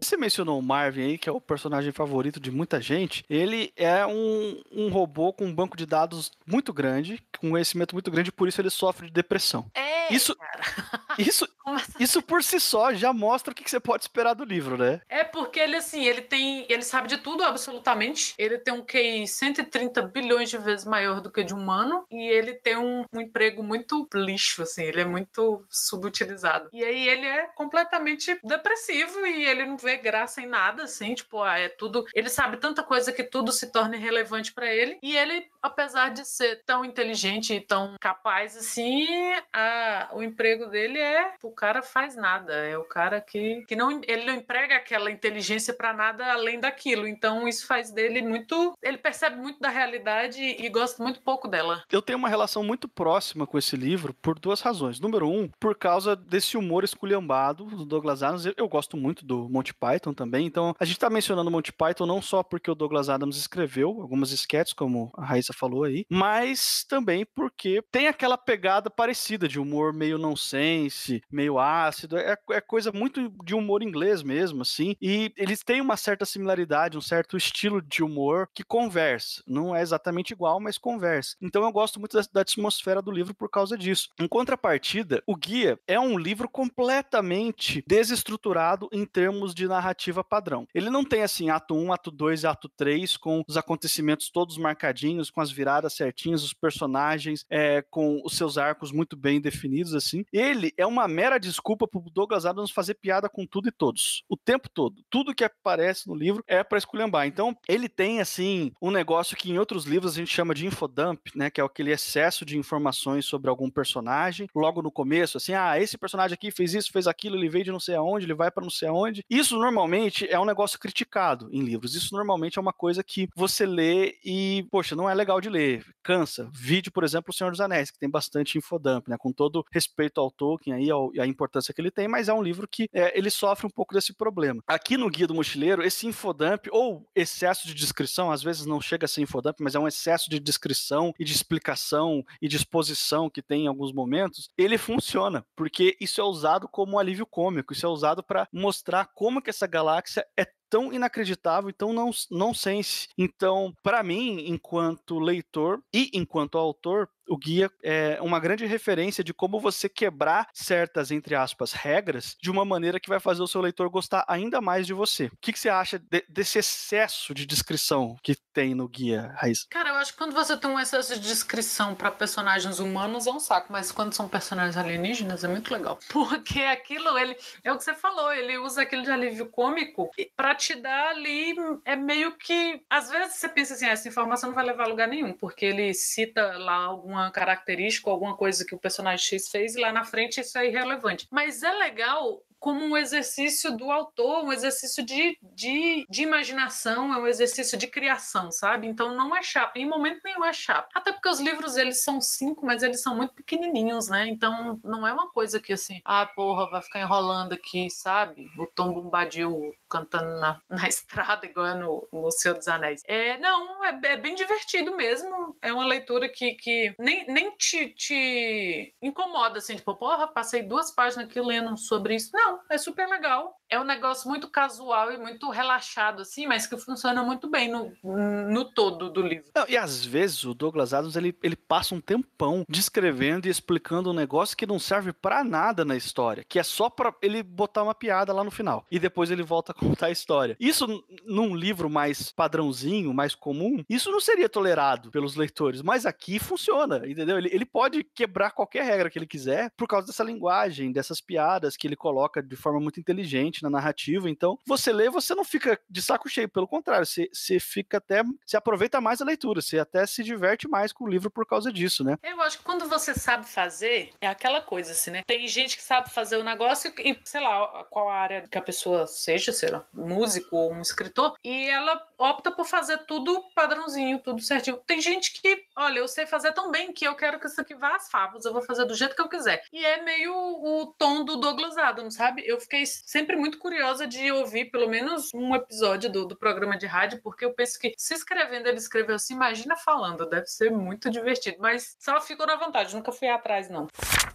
Você 0.00 0.16
mencionou 0.16 0.58
o 0.58 0.62
Marvin 0.62 1.02
aí, 1.02 1.18
que 1.18 1.28
é 1.28 1.32
o 1.32 1.40
personagem 1.40 1.92
favorito 1.92 2.40
de 2.40 2.50
muita 2.50 2.80
gente. 2.80 3.22
Ele 3.28 3.70
é 3.76 4.06
um, 4.06 4.60
um 4.72 4.88
robô 4.88 5.30
com 5.30 5.44
um 5.44 5.54
banco 5.54 5.76
de 5.76 5.84
dados 5.84 6.09
dados 6.10 6.32
muito 6.44 6.72
grande, 6.72 7.22
com 7.38 7.50
conhecimento 7.50 7.94
muito 7.94 8.10
grande, 8.10 8.32
por 8.32 8.48
isso 8.48 8.60
ele 8.60 8.70
sofre 8.70 9.06
de 9.06 9.12
depressão. 9.12 9.70
É, 9.74 10.12
isso, 10.12 10.36
isso, 11.16 11.48
isso 11.98 12.20
por 12.20 12.42
si 12.42 12.58
só 12.58 12.92
já 12.92 13.12
mostra 13.12 13.52
o 13.52 13.54
que 13.54 13.68
você 13.68 13.78
pode 13.78 14.02
esperar 14.02 14.34
do 14.34 14.44
livro, 14.44 14.76
né? 14.76 15.00
É 15.08 15.22
porque 15.22 15.60
ele 15.60 15.76
assim, 15.76 16.04
ele 16.04 16.20
tem, 16.20 16.66
ele 16.68 16.82
sabe 16.82 17.08
de 17.08 17.18
tudo 17.18 17.44
absolutamente. 17.44 18.34
Ele 18.36 18.58
tem 18.58 18.74
um 18.74 18.82
QI 18.82 19.26
130 19.26 20.02
bilhões 20.02 20.50
de 20.50 20.58
vezes 20.58 20.84
maior 20.84 21.20
do 21.20 21.30
que 21.30 21.44
de 21.44 21.54
humano 21.54 22.04
e 22.10 22.28
ele 22.28 22.54
tem 22.54 22.76
um, 22.76 23.04
um 23.12 23.20
emprego 23.20 23.62
muito 23.62 24.08
lixo, 24.12 24.62
assim, 24.62 24.82
ele 24.84 25.00
é 25.00 25.04
muito 25.04 25.64
subutilizado. 25.68 26.68
E 26.72 26.84
aí 26.84 27.08
ele 27.08 27.26
é 27.26 27.46
completamente 27.54 28.38
depressivo 28.42 29.24
e 29.26 29.44
ele 29.44 29.66
não 29.66 29.76
vê 29.76 29.96
graça 29.96 30.40
em 30.40 30.46
nada, 30.46 30.84
assim, 30.84 31.14
tipo, 31.14 31.42
ah, 31.42 31.58
é 31.58 31.68
tudo. 31.68 32.04
Ele 32.14 32.28
sabe 32.28 32.56
tanta 32.56 32.82
coisa 32.82 33.12
que 33.12 33.22
tudo 33.22 33.52
se 33.52 33.70
torna 33.70 33.96
irrelevante 33.96 34.52
para 34.52 34.72
ele 34.72 34.98
e 35.02 35.16
ele, 35.16 35.46
apesar 35.62 35.99
apesar 36.00 36.08
de 36.08 36.24
ser 36.24 36.62
tão 36.64 36.84
inteligente 36.84 37.54
e 37.54 37.60
tão 37.60 37.94
capaz 38.00 38.56
assim, 38.56 39.06
a, 39.52 40.08
o 40.14 40.22
emprego 40.22 40.66
dele 40.66 40.98
é 40.98 41.34
o 41.42 41.50
cara 41.50 41.82
faz 41.82 42.16
nada, 42.16 42.52
é 42.52 42.78
o 42.78 42.84
cara 42.84 43.20
que, 43.20 43.64
que 43.66 43.76
não 43.76 44.00
ele 44.06 44.24
não 44.24 44.34
emprega 44.34 44.76
aquela 44.76 45.10
inteligência 45.10 45.74
para 45.74 45.92
nada 45.92 46.32
além 46.32 46.58
daquilo. 46.58 47.06
Então 47.06 47.46
isso 47.46 47.66
faz 47.66 47.90
dele 47.90 48.22
muito, 48.22 48.74
ele 48.82 48.96
percebe 48.96 49.36
muito 49.36 49.60
da 49.60 49.68
realidade 49.68 50.40
e 50.40 50.68
gosta 50.68 51.02
muito 51.02 51.20
pouco 51.20 51.48
dela. 51.48 51.82
Eu 51.90 52.00
tenho 52.00 52.18
uma 52.18 52.28
relação 52.28 52.62
muito 52.62 52.88
próxima 52.88 53.46
com 53.46 53.58
esse 53.58 53.76
livro 53.76 54.14
por 54.14 54.38
duas 54.38 54.60
razões. 54.60 55.00
Número 55.00 55.28
um, 55.28 55.48
por 55.58 55.76
causa 55.76 56.16
desse 56.16 56.56
humor 56.56 56.84
esculhambado 56.84 57.64
do 57.64 57.84
Douglas 57.84 58.22
Adams. 58.22 58.46
Eu, 58.56 58.70
gosto 58.70 58.96
muito 58.96 59.24
do 59.24 59.48
Monty 59.48 59.74
Python 59.74 60.14
também. 60.14 60.46
Então 60.46 60.74
a 60.78 60.84
gente 60.84 60.96
está 60.96 61.10
mencionando 61.10 61.50
Monty 61.50 61.72
Python 61.72 62.06
não 62.06 62.22
só 62.22 62.42
porque 62.42 62.70
o 62.70 62.74
Douglas 62.74 63.08
Adams 63.08 63.36
escreveu 63.36 64.00
algumas 64.00 64.30
sketches, 64.30 64.72
como 64.72 65.10
a 65.16 65.24
Raíssa 65.24 65.52
falou 65.52 65.84
aí, 65.90 66.06
mas 66.08 66.84
também 66.88 67.26
porque 67.34 67.82
tem 67.90 68.08
aquela 68.08 68.38
pegada 68.38 68.90
parecida 68.90 69.46
de 69.46 69.58
humor 69.58 69.92
meio 69.92 70.18
nonsense, 70.18 71.22
meio 71.30 71.58
ácido, 71.58 72.16
é, 72.16 72.36
é 72.50 72.60
coisa 72.60 72.90
muito 72.92 73.32
de 73.44 73.54
humor 73.54 73.82
inglês 73.82 74.22
mesmo, 74.22 74.62
assim, 74.62 74.96
e 75.00 75.32
eles 75.36 75.62
têm 75.62 75.80
uma 75.80 75.96
certa 75.96 76.24
similaridade, 76.24 76.96
um 76.96 77.02
certo 77.02 77.36
estilo 77.36 77.82
de 77.82 78.02
humor 78.02 78.48
que 78.54 78.64
conversa. 78.64 79.42
Não 79.46 79.74
é 79.74 79.82
exatamente 79.82 80.32
igual, 80.32 80.60
mas 80.60 80.78
conversa. 80.78 81.36
Então 81.40 81.62
eu 81.64 81.72
gosto 81.72 81.98
muito 81.98 82.16
da, 82.16 82.24
da 82.32 82.40
atmosfera 82.40 83.02
do 83.02 83.10
livro 83.10 83.34
por 83.34 83.48
causa 83.48 83.76
disso. 83.76 84.08
Em 84.18 84.28
contrapartida, 84.28 85.22
o 85.26 85.36
Guia 85.36 85.78
é 85.86 85.98
um 85.98 86.18
livro 86.18 86.48
completamente 86.48 87.82
desestruturado 87.86 88.88
em 88.92 89.04
termos 89.04 89.54
de 89.54 89.66
narrativa 89.66 90.22
padrão. 90.22 90.66
Ele 90.74 90.90
não 90.90 91.04
tem 91.04 91.22
assim 91.22 91.50
ato 91.50 91.74
1, 91.74 91.92
ato 91.92 92.10
2 92.10 92.42
e 92.42 92.46
ato 92.46 92.68
3 92.68 93.16
com 93.16 93.42
os 93.48 93.56
acontecimentos 93.56 94.30
todos 94.30 94.58
marcadinhos, 94.58 95.30
com 95.30 95.40
as 95.40 95.50
viradas 95.50 95.79
certinhas, 95.88 96.42
os 96.42 96.52
personagens 96.52 97.46
é, 97.48 97.82
com 97.88 98.20
os 98.24 98.36
seus 98.36 98.58
arcos 98.58 98.92
muito 98.92 99.16
bem 99.16 99.40
definidos, 99.40 99.94
assim. 99.94 100.24
Ele 100.32 100.72
é 100.76 100.84
uma 100.84 101.08
mera 101.08 101.38
desculpa 101.38 101.86
pro 101.86 102.02
Douglas 102.12 102.44
Adams 102.44 102.70
fazer 102.70 102.94
piada 102.94 103.28
com 103.28 103.46
tudo 103.46 103.68
e 103.68 103.72
todos. 103.72 104.22
O 104.28 104.36
tempo 104.36 104.68
todo. 104.68 105.02
Tudo 105.08 105.34
que 105.34 105.44
aparece 105.44 106.08
no 106.08 106.14
livro 106.14 106.44
é 106.46 106.62
para 106.62 106.78
esculhambar. 106.78 107.26
Então, 107.26 107.56
ele 107.68 107.88
tem, 107.88 108.20
assim, 108.20 108.72
um 108.80 108.90
negócio 108.90 109.36
que 109.36 109.50
em 109.50 109.58
outros 109.58 109.84
livros 109.84 110.12
a 110.12 110.16
gente 110.16 110.32
chama 110.32 110.54
de 110.54 110.66
infodump, 110.66 111.20
né? 111.34 111.50
Que 111.50 111.60
é 111.60 111.64
aquele 111.64 111.92
excesso 111.92 112.44
de 112.44 112.58
informações 112.58 113.24
sobre 113.26 113.48
algum 113.48 113.70
personagem. 113.70 114.48
Logo 114.54 114.82
no 114.82 114.90
começo, 114.90 115.36
assim, 115.36 115.54
ah, 115.54 115.78
esse 115.78 115.96
personagem 115.96 116.34
aqui 116.34 116.50
fez 116.50 116.74
isso, 116.74 116.92
fez 116.92 117.06
aquilo, 117.06 117.36
ele 117.36 117.48
veio 117.48 117.64
de 117.64 117.72
não 117.72 117.80
sei 117.80 117.94
aonde, 117.94 118.26
ele 118.26 118.34
vai 118.34 118.50
para 118.50 118.62
não 118.62 118.70
sei 118.70 118.88
aonde. 118.88 119.24
Isso 119.28 119.58
normalmente 119.58 120.28
é 120.28 120.38
um 120.38 120.44
negócio 120.44 120.78
criticado 120.78 121.48
em 121.52 121.62
livros. 121.62 121.94
Isso 121.94 122.14
normalmente 122.14 122.58
é 122.58 122.62
uma 122.62 122.72
coisa 122.72 123.02
que 123.02 123.28
você 123.34 123.64
lê 123.66 124.18
e, 124.24 124.66
poxa, 124.70 124.96
não 124.96 125.08
é 125.08 125.14
legal 125.14 125.40
de 125.40 125.48
ler. 125.48 125.69
Cansa. 126.02 126.50
Vídeo, 126.52 126.92
por 126.92 127.04
exemplo, 127.04 127.30
O 127.30 127.32
Senhor 127.32 127.50
dos 127.50 127.60
Anéis, 127.60 127.90
que 127.90 127.98
tem 127.98 128.08
bastante 128.08 128.58
infodump, 128.58 129.08
né? 129.08 129.16
Com 129.18 129.32
todo 129.32 129.64
respeito 129.72 130.20
ao 130.20 130.30
Tolkien 130.30 130.74
aí, 130.74 130.90
ao, 130.90 131.10
a 131.18 131.26
importância 131.26 131.72
que 131.72 131.80
ele 131.80 131.90
tem, 131.90 132.08
mas 132.08 132.28
é 132.28 132.34
um 132.34 132.42
livro 132.42 132.66
que 132.68 132.88
é, 132.92 133.16
ele 133.16 133.30
sofre 133.30 133.66
um 133.66 133.70
pouco 133.70 133.94
desse 133.94 134.12
problema. 134.14 134.62
Aqui 134.66 134.96
no 134.96 135.10
Guia 135.10 135.26
do 135.26 135.34
Mochileiro, 135.34 135.82
esse 135.82 136.06
infodump 136.06 136.66
ou 136.70 137.06
excesso 137.14 137.66
de 137.66 137.74
descrição, 137.74 138.30
às 138.30 138.42
vezes 138.42 138.66
não 138.66 138.80
chega 138.80 139.04
a 139.04 139.08
ser 139.08 139.22
infodump, 139.22 139.56
mas 139.60 139.74
é 139.74 139.78
um 139.78 139.88
excesso 139.88 140.28
de 140.30 140.40
descrição 140.40 141.12
e 141.18 141.24
de 141.24 141.32
explicação 141.32 142.24
e 142.40 142.48
de 142.48 142.56
exposição 142.56 143.30
que 143.30 143.42
tem 143.42 143.64
em 143.64 143.68
alguns 143.68 143.92
momentos, 143.92 144.50
ele 144.56 144.78
funciona, 144.78 145.44
porque 145.54 145.96
isso 146.00 146.20
é 146.20 146.24
usado 146.24 146.68
como 146.68 146.94
um 146.94 146.98
alívio 146.98 147.26
cômico, 147.26 147.72
isso 147.72 147.86
é 147.86 147.88
usado 147.88 148.22
para 148.22 148.46
mostrar 148.52 149.06
como 149.14 149.42
que 149.42 149.50
essa 149.50 149.66
galáxia 149.66 150.24
é 150.36 150.46
tão 150.70 150.92
inacreditável 150.92 151.68
tão 151.72 151.92
não 151.92 152.10
nonsense. 152.30 153.08
Então, 153.18 153.74
para 153.82 154.02
mim, 154.02 154.46
enquanto 154.48 155.18
leitor 155.18 155.82
e 155.92 156.10
enquanto 156.14 156.56
autor, 156.56 157.08
o 157.30 157.36
guia 157.36 157.70
é 157.82 158.18
uma 158.20 158.40
grande 158.40 158.66
referência 158.66 159.22
de 159.22 159.32
como 159.32 159.60
você 159.60 159.88
quebrar 159.88 160.48
certas, 160.52 161.12
entre 161.12 161.36
aspas, 161.36 161.72
regras 161.72 162.36
de 162.42 162.50
uma 162.50 162.64
maneira 162.64 162.98
que 162.98 163.08
vai 163.08 163.20
fazer 163.20 163.40
o 163.40 163.46
seu 163.46 163.60
leitor 163.60 163.88
gostar 163.88 164.24
ainda 164.26 164.60
mais 164.60 164.84
de 164.84 164.92
você. 164.92 165.26
O 165.26 165.36
que, 165.40 165.52
que 165.52 165.58
você 165.60 165.68
acha 165.68 165.98
de, 165.98 166.24
desse 166.28 166.58
excesso 166.58 167.32
de 167.32 167.46
descrição 167.46 168.16
que 168.20 168.34
tem 168.52 168.74
no 168.74 168.88
guia, 168.88 169.32
Raiz? 169.36 169.64
Cara, 169.70 169.90
eu 169.90 169.94
acho 169.94 170.12
que 170.12 170.18
quando 170.18 170.34
você 170.34 170.56
tem 170.56 170.68
um 170.68 170.80
excesso 170.80 171.14
de 171.14 171.20
descrição 171.20 171.94
para 171.94 172.10
personagens 172.10 172.80
humanos 172.80 173.28
é 173.28 173.30
um 173.30 173.38
saco, 173.38 173.72
mas 173.72 173.92
quando 173.92 174.12
são 174.12 174.28
personagens 174.28 174.76
alienígenas 174.76 175.44
é 175.44 175.48
muito 175.48 175.72
legal. 175.72 176.00
Porque 176.10 176.60
aquilo, 176.62 177.16
ele 177.16 177.36
é 177.62 177.72
o 177.72 177.78
que 177.78 177.84
você 177.84 177.94
falou, 177.94 178.32
ele 178.32 178.58
usa 178.58 178.82
aquele 178.82 179.02
de 179.02 179.10
alívio 179.10 179.46
cômico 179.46 180.10
para 180.36 180.54
te 180.54 180.74
dar 180.74 181.10
ali 181.10 181.54
é 181.84 181.94
meio 181.94 182.32
que 182.32 182.82
às 182.90 183.08
vezes 183.08 183.36
você 183.36 183.48
pensa 183.48 183.74
assim, 183.74 183.86
ah, 183.86 183.90
essa 183.90 184.08
informação 184.08 184.48
não 184.48 184.54
vai 184.54 184.64
levar 184.64 184.84
a 184.84 184.88
lugar 184.88 185.06
nenhum, 185.06 185.32
porque 185.32 185.64
ele 185.64 185.94
cita 185.94 186.58
lá 186.58 186.74
alguma 186.74 187.19
alguma 187.20 187.30
característica, 187.30 188.10
alguma 188.10 188.36
coisa 188.36 188.64
que 188.64 188.74
o 188.74 188.78
personagem 188.78 189.24
X 189.24 189.48
fez, 189.48 189.74
e 189.74 189.80
lá 189.80 189.92
na 189.92 190.04
frente 190.04 190.40
isso 190.40 190.56
é 190.58 190.66
irrelevante. 190.66 191.28
Mas 191.30 191.62
é 191.62 191.72
legal 191.72 192.42
como 192.58 192.84
um 192.84 192.94
exercício 192.94 193.74
do 193.74 193.90
autor, 193.90 194.44
um 194.44 194.52
exercício 194.52 195.02
de, 195.02 195.38
de, 195.42 196.04
de, 196.10 196.22
imaginação, 196.22 197.12
é 197.12 197.16
um 197.16 197.26
exercício 197.26 197.76
de 197.78 197.86
criação, 197.86 198.52
sabe? 198.52 198.86
Então 198.86 199.16
não 199.16 199.34
é 199.34 199.42
chato, 199.42 199.78
em 199.78 199.88
momento 199.88 200.20
nenhum 200.22 200.44
é 200.44 200.52
chato. 200.52 200.90
Até 200.94 201.10
porque 201.10 201.30
os 201.30 201.40
livros, 201.40 201.78
eles 201.78 202.04
são 202.04 202.20
cinco, 202.20 202.66
mas 202.66 202.82
eles 202.82 203.00
são 203.00 203.16
muito 203.16 203.32
pequenininhos, 203.32 204.08
né? 204.08 204.28
Então 204.28 204.78
não 204.84 205.06
é 205.06 205.12
uma 205.12 205.30
coisa 205.30 205.58
que 205.58 205.72
assim, 205.72 206.02
ah, 206.04 206.26
porra, 206.26 206.68
vai 206.68 206.82
ficar 206.82 207.00
enrolando 207.00 207.54
aqui, 207.54 207.88
sabe? 207.88 208.46
O 208.58 208.66
Tom 208.66 208.92
Bombadil 208.92 209.72
cantando 209.90 210.40
na, 210.40 210.60
na 210.70 210.88
estrada, 210.88 211.44
igual 211.44 211.66
é 211.66 211.74
no, 211.74 212.08
no 212.12 212.30
Senhor 212.30 212.56
dos 212.56 212.68
Anéis. 212.68 213.02
É, 213.06 213.36
não, 213.38 213.84
é, 213.84 214.00
é, 214.04 214.16
bem 214.16 214.34
divertido 214.34 214.96
mesmo. 214.96 215.56
É 215.60 215.72
uma 215.72 215.84
leitura 215.84 216.28
que, 216.28 216.54
que 216.54 216.94
nem, 216.98 217.26
nem 217.26 217.50
te, 217.56 217.88
te 217.88 218.94
incomoda, 219.02 219.58
assim, 219.58 219.76
tipo, 219.76 219.94
porra, 219.96 220.28
passei 220.28 220.62
duas 220.62 220.90
páginas 220.90 221.26
aqui 221.26 221.40
lendo 221.40 221.76
sobre 221.76 222.14
isso. 222.14 222.30
Não, 222.32 222.60
é 222.70 222.78
super 222.78 223.08
legal. 223.08 223.58
É 223.68 223.78
um 223.78 223.84
negócio 223.84 224.28
muito 224.28 224.48
casual 224.48 225.12
e 225.12 225.18
muito 225.18 225.48
relaxado, 225.50 226.22
assim, 226.22 226.46
mas 226.46 226.66
que 226.66 226.76
funciona 226.76 227.22
muito 227.22 227.48
bem 227.48 227.70
no, 227.70 227.92
no 228.02 228.64
todo 228.64 229.10
do 229.10 229.22
livro. 229.22 229.50
Não, 229.54 229.64
e 229.68 229.76
às 229.76 230.04
vezes 230.04 230.44
o 230.44 230.54
Douglas 230.54 230.92
Adams 230.92 231.16
ele, 231.16 231.36
ele 231.42 231.56
passa 231.56 231.94
um 231.94 232.00
tempão 232.00 232.64
descrevendo 232.68 233.46
e 233.46 233.50
explicando 233.50 234.10
um 234.10 234.14
negócio 234.14 234.56
que 234.56 234.66
não 234.66 234.78
serve 234.78 235.12
para 235.12 235.44
nada 235.44 235.84
na 235.84 235.96
história, 235.96 236.44
que 236.48 236.58
é 236.58 236.62
só 236.62 236.90
para 236.90 237.14
ele 237.22 237.42
botar 237.42 237.82
uma 237.82 237.94
piada 237.94 238.32
lá 238.32 238.42
no 238.42 238.50
final. 238.50 238.84
E 238.90 238.98
depois 238.98 239.30
ele 239.30 239.42
volta 239.42 239.72
contar 239.80 240.06
a 240.06 240.10
história. 240.10 240.56
Isso 240.60 241.04
num 241.24 241.54
livro 241.54 241.88
mais 241.88 242.30
padrãozinho, 242.32 243.12
mais 243.12 243.34
comum, 243.34 243.84
isso 243.88 244.10
não 244.10 244.20
seria 244.20 244.48
tolerado 244.48 245.10
pelos 245.10 245.34
leitores, 245.34 245.82
mas 245.82 246.06
aqui 246.06 246.38
funciona, 246.38 247.08
entendeu? 247.08 247.38
Ele, 247.38 247.48
ele 247.52 247.64
pode 247.64 248.04
quebrar 248.04 248.50
qualquer 248.50 248.84
regra 248.84 249.10
que 249.10 249.18
ele 249.18 249.26
quiser 249.26 249.70
por 249.76 249.88
causa 249.88 250.06
dessa 250.06 250.24
linguagem, 250.24 250.92
dessas 250.92 251.20
piadas 251.20 251.76
que 251.76 251.86
ele 251.86 251.96
coloca 251.96 252.42
de 252.42 252.56
forma 252.56 252.80
muito 252.80 253.00
inteligente 253.00 253.62
na 253.62 253.70
narrativa. 253.70 254.28
Então, 254.28 254.58
você 254.66 254.92
lê, 254.92 255.08
você 255.08 255.34
não 255.34 255.44
fica 255.44 255.78
de 255.88 256.02
saco 256.02 256.28
cheio, 256.28 256.48
pelo 256.48 256.68
contrário, 256.68 257.06
você, 257.06 257.28
você 257.32 257.58
fica 257.58 257.98
até. 257.98 258.22
Você 258.44 258.56
aproveita 258.56 259.00
mais 259.00 259.20
a 259.20 259.24
leitura, 259.24 259.60
você 259.60 259.78
até 259.78 260.06
se 260.06 260.22
diverte 260.22 260.68
mais 260.68 260.92
com 260.92 261.04
o 261.04 261.08
livro 261.08 261.30
por 261.30 261.46
causa 261.46 261.72
disso, 261.72 262.04
né? 262.04 262.18
Eu 262.22 262.40
acho 262.42 262.58
que 262.58 262.64
quando 262.64 262.88
você 262.88 263.14
sabe 263.14 263.48
fazer, 263.48 264.10
é 264.20 264.26
aquela 264.26 264.60
coisa 264.60 264.92
assim, 264.92 265.10
né? 265.10 265.22
Tem 265.26 265.46
gente 265.48 265.76
que 265.76 265.82
sabe 265.82 266.10
fazer 266.10 266.36
o 266.36 266.44
negócio 266.44 266.92
e, 266.98 267.18
sei 267.24 267.40
lá, 267.40 267.84
qual 267.90 268.08
área 268.08 268.46
que 268.48 268.58
a 268.58 268.62
pessoa 268.62 269.06
seja, 269.06 269.52
sei 269.70 269.76
lá, 269.76 269.86
músico 269.92 270.56
ou 270.56 270.72
um 270.72 270.80
escritor, 270.80 271.34
e 271.44 271.68
ela 271.68 272.04
opta 272.18 272.50
por 272.50 272.66
fazer 272.66 272.98
tudo 273.06 273.42
padrãozinho, 273.54 274.18
tudo 274.18 274.42
certinho. 274.42 274.80
Tem 274.86 275.00
gente 275.00 275.40
que, 275.40 275.64
olha, 275.76 276.00
eu 276.00 276.08
sei 276.08 276.26
fazer 276.26 276.52
tão 276.52 276.70
bem 276.70 276.92
que 276.92 277.06
eu 277.06 277.14
quero 277.14 277.38
que 277.38 277.46
isso 277.46 277.60
aqui 277.60 277.74
vá 277.74 277.94
às 277.94 278.10
favas, 278.10 278.44
eu 278.44 278.52
vou 278.52 278.62
fazer 278.62 278.84
do 278.84 278.94
jeito 278.94 279.14
que 279.14 279.22
eu 279.22 279.28
quiser. 279.28 279.62
E 279.72 279.84
é 279.84 280.02
meio 280.02 280.34
o 280.34 280.86
tom 280.98 281.24
do 281.24 281.36
Douglas 281.36 281.78
Adams, 281.78 282.14
sabe? 282.14 282.42
Eu 282.44 282.60
fiquei 282.60 282.84
sempre 282.84 283.36
muito 283.36 283.58
curiosa 283.58 284.06
de 284.06 284.30
ouvir 284.32 284.66
pelo 284.66 284.88
menos 284.88 285.30
um 285.32 285.54
episódio 285.54 286.10
do, 286.10 286.26
do 286.26 286.36
programa 286.36 286.76
de 286.76 286.86
rádio, 286.86 287.20
porque 287.22 287.44
eu 287.44 287.52
penso 287.52 287.78
que 287.78 287.94
se 287.96 288.14
escrevendo 288.14 288.66
ele 288.66 288.78
escreveu 288.78 289.14
assim, 289.14 289.34
imagina 289.34 289.76
falando, 289.76 290.28
deve 290.28 290.46
ser 290.46 290.70
muito 290.70 291.10
divertido. 291.10 291.58
Mas 291.60 291.96
só 291.98 292.20
ficou 292.20 292.46
na 292.46 292.56
vontade, 292.56 292.94
nunca 292.94 293.12
fui 293.12 293.28
atrás, 293.28 293.68
não. 293.68 293.88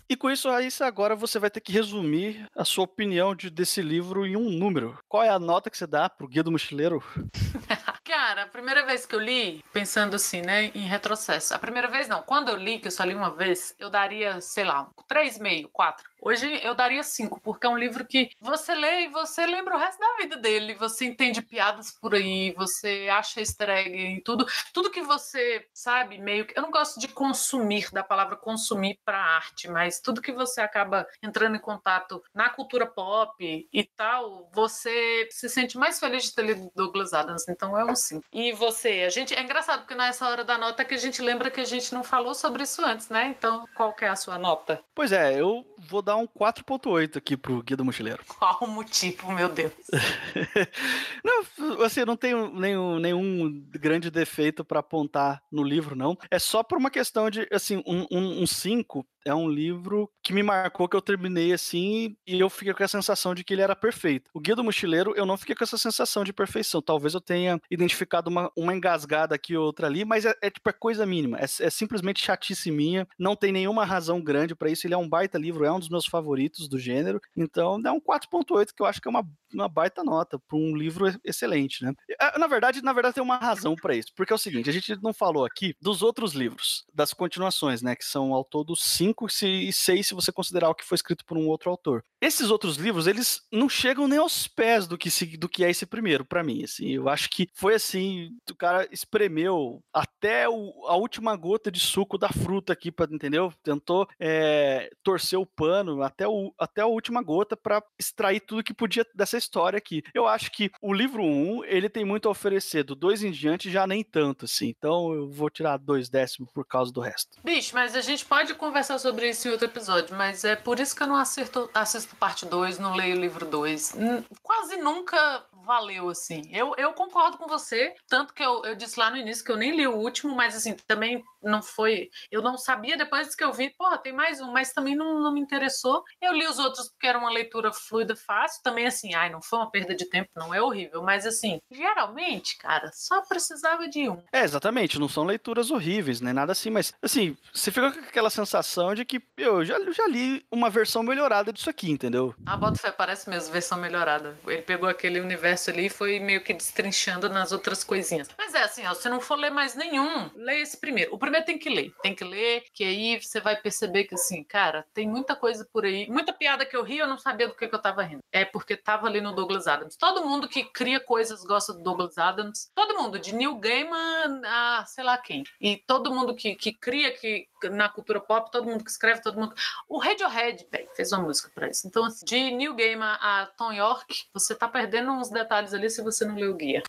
E 0.08 0.16
com 0.16 0.30
isso, 0.30 0.50
Raíssa, 0.50 0.86
agora 0.86 1.16
você 1.16 1.40
vai 1.40 1.50
ter 1.50 1.60
que 1.62 1.72
resumir 1.72 2.48
a 2.56 2.64
sua 2.64 2.84
opinião 2.84 3.36
de, 3.36 3.50
desse 3.50 3.82
livro 3.82 4.24
em 4.24 4.36
um 4.36 4.52
número. 4.52 5.00
Qual 5.10 5.24
é 5.26 5.30
a 5.30 5.40
nota 5.40 5.70
que 5.70 5.78
você 5.78 5.88
dá 5.88 6.10
pro 6.10 6.28
Guia 6.28 6.44
do 6.44 6.52
Mochileiro? 6.52 7.04
Cara, 8.04 8.44
a 8.44 8.48
primeira 8.48 8.86
vez 8.86 9.06
que 9.06 9.16
eu 9.16 9.20
li, 9.20 9.64
pensando 9.74 10.16
assim, 10.16 10.42
né, 10.42 10.72
em 10.76 10.88
retrocesso. 10.88 11.54
A 11.54 11.60
primeira 11.60 11.88
vez 11.88 12.08
não, 12.08 12.22
quando 12.22 12.50
eu 12.50 12.56
li, 12.56 12.80
que 12.80 12.88
eu 12.88 12.92
só 12.92 13.04
li 13.04 13.16
uma 13.16 13.32
vez, 13.32 13.76
eu 13.80 13.90
daria, 13.90 14.40
sei 14.40 14.64
lá, 14.64 14.88
3,5, 15.10 15.70
4. 15.72 16.10
Hoje 16.28 16.60
eu 16.64 16.74
daria 16.74 17.04
5, 17.04 17.40
porque 17.40 17.68
é 17.68 17.70
um 17.70 17.78
livro 17.78 18.04
que 18.04 18.32
você 18.42 18.74
lê 18.74 19.02
e 19.02 19.10
você 19.10 19.46
lembra 19.46 19.76
o 19.76 19.78
resto 19.78 20.00
da 20.00 20.16
vida 20.18 20.36
dele. 20.36 20.74
Você 20.74 21.06
entende 21.06 21.40
piadas 21.40 21.92
por 21.92 22.16
aí, 22.16 22.52
você 22.58 23.08
acha 23.12 23.42
easter 23.42 23.70
egg 23.70 23.96
em 23.96 24.20
tudo. 24.22 24.44
Tudo 24.74 24.90
que 24.90 25.04
você, 25.04 25.68
sabe, 25.72 26.18
meio 26.18 26.48
que. 26.48 26.58
Eu 26.58 26.64
não 26.64 26.72
gosto 26.72 27.00
de 27.00 27.08
consumir, 27.08 27.92
da 27.92 28.04
palavra 28.04 28.36
consumir 28.36 28.98
para 29.06 29.20
arte, 29.20 29.68
mas 29.68 30.00
tudo 30.00 30.20
que 30.20 30.32
você 30.32 30.62
acaba 30.62 31.06
entrando 31.22 31.58
em 31.58 31.60
contato 31.60 32.24
na 32.34 32.50
cultura 32.50 32.88
pop 32.88 33.70
e 33.72 33.84
tal, 33.84 34.50
você 34.52 35.28
se 35.30 35.48
sente 35.48 35.78
mais 35.78 36.00
feliz 36.00 36.24
de 36.24 36.34
ter 36.34 36.42
lido 36.42 36.72
Douglas 36.76 37.14
Adams. 37.14 37.48
Então 37.48 37.78
é 37.78 37.86
um 37.86 37.96
5. 37.96 38.26
E 38.34 38.52
você? 38.54 39.04
A 39.04 39.10
gente. 39.10 39.36
É 39.36 39.44
engraçado, 39.44 39.82
porque 39.82 39.94
nessa 39.94 40.28
hora 40.28 40.44
da 40.44 40.58
nota 40.58 40.84
que 40.84 40.96
a 40.96 40.98
gente 40.98 41.22
lembra 41.22 41.52
que 41.52 41.62
a 41.62 41.66
gente 41.66 41.94
não 41.94 42.04
falou 42.04 42.34
sobre 42.34 42.64
isso 42.64 42.84
antes, 42.84 43.10
né? 43.10 43.28
Então, 43.28 43.70
qual 43.76 43.94
que 43.94 44.06
é 44.06 44.08
a 44.08 44.16
sua 44.16 44.40
nota? 44.40 44.84
Pois 44.96 45.12
é, 45.12 45.40
eu 45.40 45.64
vou 45.78 46.02
dar 46.02 46.15
um 46.16 46.28
4.8 46.28 47.18
aqui 47.18 47.36
pro 47.38 47.62
Guia 47.62 47.78
do 47.78 47.86
Mochileiro. 47.86 48.24
Qual 48.40 48.58
o 48.62 48.68
motivo, 48.68 49.32
meu 49.32 49.50
Deus? 49.50 49.74
não, 51.24 51.84
assim, 51.84 52.06
não 52.06 52.16
tenho 52.16 52.54
nenhum, 52.54 53.00
nenhum 53.00 53.66
grande 53.72 54.10
defeito 54.10 54.64
para 54.64 54.80
apontar 54.80 55.42
no 55.52 55.64
livro, 55.64 55.96
não. 55.96 56.18
É 56.30 56.40
só 56.40 56.64
por 56.64 56.78
uma 56.78 56.90
questão 56.90 57.30
de, 57.30 57.48
assim, 57.52 57.84
um 57.86 58.46
5 58.46 59.00
um, 59.00 59.02
um 59.02 59.04
é 59.26 59.34
um 59.34 59.50
livro 59.50 60.10
que 60.24 60.32
me 60.32 60.44
marcou, 60.44 60.88
que 60.88 60.96
eu 60.96 61.02
terminei 61.02 61.52
assim, 61.52 62.16
e 62.26 62.40
eu 62.40 62.50
fiquei 62.50 62.74
com 62.74 62.84
a 62.84 62.88
sensação 62.88 63.34
de 63.34 63.44
que 63.44 63.54
ele 63.54 63.62
era 63.62 63.76
perfeito. 63.76 64.30
O 64.34 64.40
Guia 64.40 64.56
do 64.56 64.64
Mochileiro, 64.64 65.14
eu 65.16 65.26
não 65.26 65.38
fiquei 65.38 65.56
com 65.56 65.64
essa 65.64 65.78
sensação 65.78 66.24
de 66.24 66.32
perfeição. 66.32 66.82
Talvez 66.82 67.14
eu 67.14 67.22
tenha 67.22 67.60
identificado 67.70 68.30
uma, 68.30 68.52
uma 68.56 68.74
engasgada 68.74 69.36
aqui 69.36 69.58
ou 69.58 69.66
outra 69.66 69.88
ali, 69.88 70.06
mas 70.06 70.26
é, 70.26 70.34
é 70.42 70.50
tipo 70.50 70.70
é 70.70 70.74
coisa 70.74 71.06
mínima. 71.06 71.38
É, 71.40 71.44
é, 71.44 71.70
simplesmente 71.70 72.24
chatice 72.24 72.72
minha. 72.72 73.08
Não 73.18 73.36
tem 73.36 73.52
nenhuma 73.52 73.84
razão 73.84 74.22
grande 74.22 74.56
para 74.56 74.70
isso. 74.70 74.86
Ele 74.86 74.94
é 74.94 74.98
um 74.98 75.10
baita 75.10 75.38
livro, 75.38 75.66
é 75.66 75.72
um 75.72 75.80
dos 75.80 75.90
meus 75.90 76.06
favoritos 76.06 76.68
do 76.68 76.78
gênero. 76.78 77.20
Então, 77.36 77.82
é 77.86 77.92
um 77.92 78.00
4.8 78.00 78.70
que 78.76 78.82
eu 78.82 78.86
acho 78.86 79.02
que 79.02 79.08
é 79.08 79.12
uma, 79.12 79.28
uma 79.54 79.68
baita 79.68 80.04
nota 80.04 80.40
para 80.40 80.58
um 80.58 80.76
livro 80.76 81.06
excelente, 81.24 81.84
né? 81.84 81.94
É, 82.20 82.38
na 82.38 82.48
verdade, 82.48 82.82
na 82.82 82.94
verdade 82.94 83.16
tem 83.16 83.24
uma 83.24 83.38
razão 83.38 83.76
para 83.76 83.96
isso, 83.96 84.12
porque 84.16 84.34
é 84.34 84.36
o 84.36 84.40
seguinte, 84.40 84.70
a 84.70 84.74
gente 84.74 84.98
não 85.02 85.14
falou 85.14 85.46
aqui 85.46 85.76
dos 85.82 86.02
outros 86.02 86.34
livros, 86.34 86.86
das 86.94 87.14
continuações, 87.14 87.82
né, 87.82 87.96
que 87.96 88.06
são 88.06 88.34
ao 88.34 88.44
todo 88.44 88.76
cinco 88.76 89.15
5 89.16 89.28
e 89.44 89.72
6 89.72 90.08
se 90.08 90.14
você 90.14 90.32
considerar 90.32 90.70
o 90.70 90.76
que 90.76 90.86
foi 90.86 90.96
escrito 90.96 91.26
por 91.26 91.38
um 91.38 91.48
outro 91.48 91.70
autor. 91.70 92.04
Esses 92.22 92.50
outros 92.50 92.76
livros, 92.78 93.08
eles 93.08 93.42
não 93.52 93.70
chegam 93.70 94.08
nem 94.08 94.20
aos 94.20 94.48
pés 94.48 94.88
do 94.88 94.98
que, 94.98 95.10
se, 95.10 95.38
do 95.38 95.48
que 95.48 95.64
é 95.64 95.70
esse 95.70 95.86
primeiro, 95.86 96.26
para 96.26 96.44
mim. 96.44 96.64
Assim, 96.64 96.90
eu 96.90 97.08
acho 97.08 97.30
que 97.30 97.50
foi 97.54 97.76
assim, 97.76 98.32
o 98.50 98.56
cara 98.56 98.88
espremeu 98.92 99.82
até 99.94 100.50
o, 100.50 100.86
a 100.88 100.96
última 100.96 101.36
gota 101.36 101.72
de 101.72 101.80
suco 101.80 102.18
da 102.18 102.30
fruta 102.30 102.74
aqui, 102.74 102.92
pra, 102.92 103.08
entendeu? 103.10 103.54
Tentou 103.64 104.08
é, 104.20 104.90
torcer 105.04 105.40
o 105.40 105.46
pano 105.46 106.02
até, 106.02 106.28
o, 106.28 106.54
até 106.60 106.82
a 106.82 106.88
última 106.88 107.22
gota 107.22 107.56
para 107.56 107.82
extrair 107.98 108.42
tudo 108.42 108.64
que 108.64 108.74
podia 108.74 109.06
dessa 109.16 109.38
história 109.38 109.78
aqui. 109.78 110.04
Eu 110.14 110.28
acho 110.28 110.52
que 110.52 110.72
o 110.82 110.94
livro 110.94 111.24
1, 111.24 111.26
um, 111.26 111.64
ele 111.66 111.90
tem 111.90 112.04
muito 112.04 112.28
a 112.28 112.32
oferecer, 112.32 112.84
do 112.84 112.96
2 112.96 113.24
em 113.24 113.32
diante 113.32 113.72
já 113.72 113.88
nem 113.88 114.04
tanto, 114.04 114.46
assim. 114.46 114.74
Então 114.78 115.14
eu 115.14 115.30
vou 115.30 115.50
tirar 115.50 115.78
dois 115.78 116.10
décimos 116.10 116.50
por 116.52 116.66
causa 116.66 116.92
do 116.92 117.02
resto. 117.02 117.40
Bicho, 117.44 117.74
mas 117.74 117.96
a 117.96 118.02
gente 118.02 118.26
pode 118.26 118.54
conversar 118.56 118.98
sobre 118.98 119.05
isso 119.30 119.48
em 119.48 119.52
outro 119.52 119.68
episódio, 119.68 120.16
mas 120.16 120.44
é 120.44 120.56
por 120.56 120.80
isso 120.80 120.96
que 120.96 121.04
eu 121.04 121.08
não 121.08 121.16
acerto, 121.16 121.70
assisto 121.74 122.16
parte 122.16 122.46
2, 122.46 122.80
não 122.80 122.96
leio 122.96 123.16
o 123.16 123.20
livro 123.20 123.46
2. 123.46 123.96
Quase 124.42 124.78
nunca 124.78 125.44
valeu, 125.66 126.10
assim. 126.10 126.44
Eu, 126.52 126.74
eu 126.78 126.94
concordo 126.94 127.38
com 127.38 127.48
você, 127.48 127.94
tanto 128.08 128.34
que 128.34 128.44
eu, 128.44 128.64
eu 128.64 128.76
disse 128.76 129.00
lá 129.00 129.10
no 129.10 129.18
início 129.18 129.44
que 129.44 129.52
eu 129.52 129.58
nem 129.58 129.76
li 129.76 129.88
o 129.88 129.96
último, 129.96 130.36
mas 130.36 130.56
assim, 130.56 130.76
também 130.88 131.24
não 131.44 131.62
foi. 131.62 132.10
Eu 132.32 132.42
não 132.42 132.58
sabia 132.58 132.98
depois 132.98 133.36
que 133.36 133.44
eu 133.44 133.54
vi, 133.54 133.70
porra, 133.78 133.98
tem 133.98 134.14
mais 134.14 134.40
um, 134.42 134.52
mas 134.52 134.74
também 134.74 134.96
não, 134.96 135.20
não 135.20 135.34
me 135.34 135.40
interessou. 135.40 136.04
Eu 136.22 136.34
li 136.34 136.48
os 136.48 136.60
outros 136.60 136.90
porque 136.90 137.08
era 137.08 137.18
uma 137.18 137.32
leitura 137.32 137.72
fluida, 137.72 138.16
fácil. 138.16 138.62
Também, 138.64 138.86
assim, 138.86 139.14
ai, 139.14 139.30
não 139.30 139.42
foi 139.42 139.60
uma 139.60 139.72
perda 139.72 139.96
de 139.96 140.06
tempo, 140.10 140.30
não 140.36 140.54
é 140.54 140.62
horrível, 140.62 141.04
mas 141.04 141.26
assim, 141.26 141.60
geralmente, 141.72 142.58
cara, 142.58 142.92
só 142.94 143.22
precisava 143.22 143.88
de 143.88 144.10
um. 144.10 144.22
É, 144.32 144.44
exatamente, 144.44 145.00
não 145.00 145.10
são 145.10 145.24
leituras 145.24 145.72
horríveis, 145.72 146.22
nem 146.22 146.34
nada 146.34 146.52
assim, 146.52 146.70
mas 146.70 146.94
assim, 147.02 147.38
você 147.54 147.72
fica 147.72 147.92
com 147.92 148.00
aquela 148.00 148.30
sensação 148.30 148.94
de 148.94 149.06
que 149.06 149.22
eu 149.38 149.64
já, 149.64 149.78
já 149.92 150.08
li 150.08 150.46
uma 150.52 150.70
versão 150.70 151.04
melhorada 151.04 151.52
disso 151.52 151.70
aqui, 151.70 151.90
entendeu? 151.90 152.34
A 152.46 152.58
Botafé 152.58 152.92
parece 152.92 153.30
mesmo 153.30 153.54
versão 153.54 153.78
melhorada. 153.78 154.38
Ele 154.48 154.62
pegou 154.62 154.90
aquele 154.90 155.20
universo 155.20 155.55
ali 155.70 155.90
foi 155.90 156.20
meio 156.20 156.44
que 156.44 156.54
destrinchando 156.54 157.30
nas 157.30 157.52
outras 157.52 157.84
coisinhas. 157.84 158.28
Mas 158.38 158.54
é 158.54 158.64
assim, 158.64 158.86
ó, 158.86 158.94
se 158.94 159.10
não 159.10 159.20
for 159.20 159.36
ler 159.36 159.52
mais 159.52 159.76
nenhum, 159.76 160.30
leia 160.36 160.62
esse 160.62 160.78
primeiro. 160.78 161.14
O 161.14 161.18
primeiro 161.18 161.46
tem 161.46 161.58
que 161.58 161.70
ler, 161.70 161.94
tem 162.02 162.16
que 162.16 162.24
ler, 162.24 162.64
que 162.74 162.84
aí 162.84 163.20
você 163.22 163.40
vai 163.40 163.56
perceber 163.56 164.06
que 164.06 164.16
assim, 164.16 164.44
cara, 164.44 164.86
tem 164.94 165.08
muita 165.08 165.36
coisa 165.36 165.68
por 165.72 165.86
aí, 165.86 166.10
muita 166.10 166.34
piada 166.34 166.66
que 166.66 166.76
eu 166.76 166.84
ri, 166.84 166.98
eu 166.98 167.08
não 167.08 167.18
sabia 167.18 167.48
do 167.48 167.56
que, 167.56 167.68
que 167.68 167.76
eu 167.76 167.82
tava 167.82 168.04
rindo. 168.04 168.24
É 168.32 168.44
porque 168.46 168.76
tava 168.76 169.08
ali 169.08 169.22
no 169.22 169.34
Douglas 169.34 169.68
Adams. 169.68 169.96
Todo 169.96 170.26
mundo 170.26 170.48
que 170.48 170.64
cria 170.64 171.00
coisas 171.00 171.44
gosta 171.44 171.74
do 171.74 171.82
Douglas 171.82 172.18
Adams. 172.18 172.70
Todo 172.74 172.96
mundo, 172.96 173.20
de 173.20 173.34
Neil 173.34 173.56
Gaiman 173.56 174.42
a 174.46 174.86
sei 174.86 175.04
lá 175.04 175.18
quem. 175.18 175.44
E 175.60 175.78
todo 175.78 176.14
mundo 176.14 176.36
que, 176.36 176.56
que 176.56 176.74
cria 176.74 177.12
que 177.12 177.48
na 177.70 177.90
cultura 177.90 178.20
pop, 178.20 178.52
todo 178.52 178.68
mundo 178.68 178.84
que 178.84 178.90
escreve, 178.90 179.22
todo 179.22 179.40
mundo. 179.40 179.54
O 179.88 179.98
Radiohead, 179.98 180.68
velho, 180.72 180.90
fez 180.96 181.12
uma 181.12 181.24
música 181.24 181.52
pra 181.54 181.70
isso. 181.70 181.88
Então, 181.88 182.06
assim, 182.06 182.26
de 182.26 182.52
Neil 182.52 182.76
Gaiman 182.76 183.18
a 183.20 183.50
Tom 183.58 183.72
York, 183.72 184.26
você 184.34 184.56
tá 184.56 184.68
perdendo 184.68 185.12
uns 185.12 185.30
detalhes 185.30 185.74
ali 185.74 185.90
se 185.90 186.02
você 186.02 186.26
não 186.26 186.36
lê 186.36 186.48
o 186.48 186.56
guia. 186.56 186.84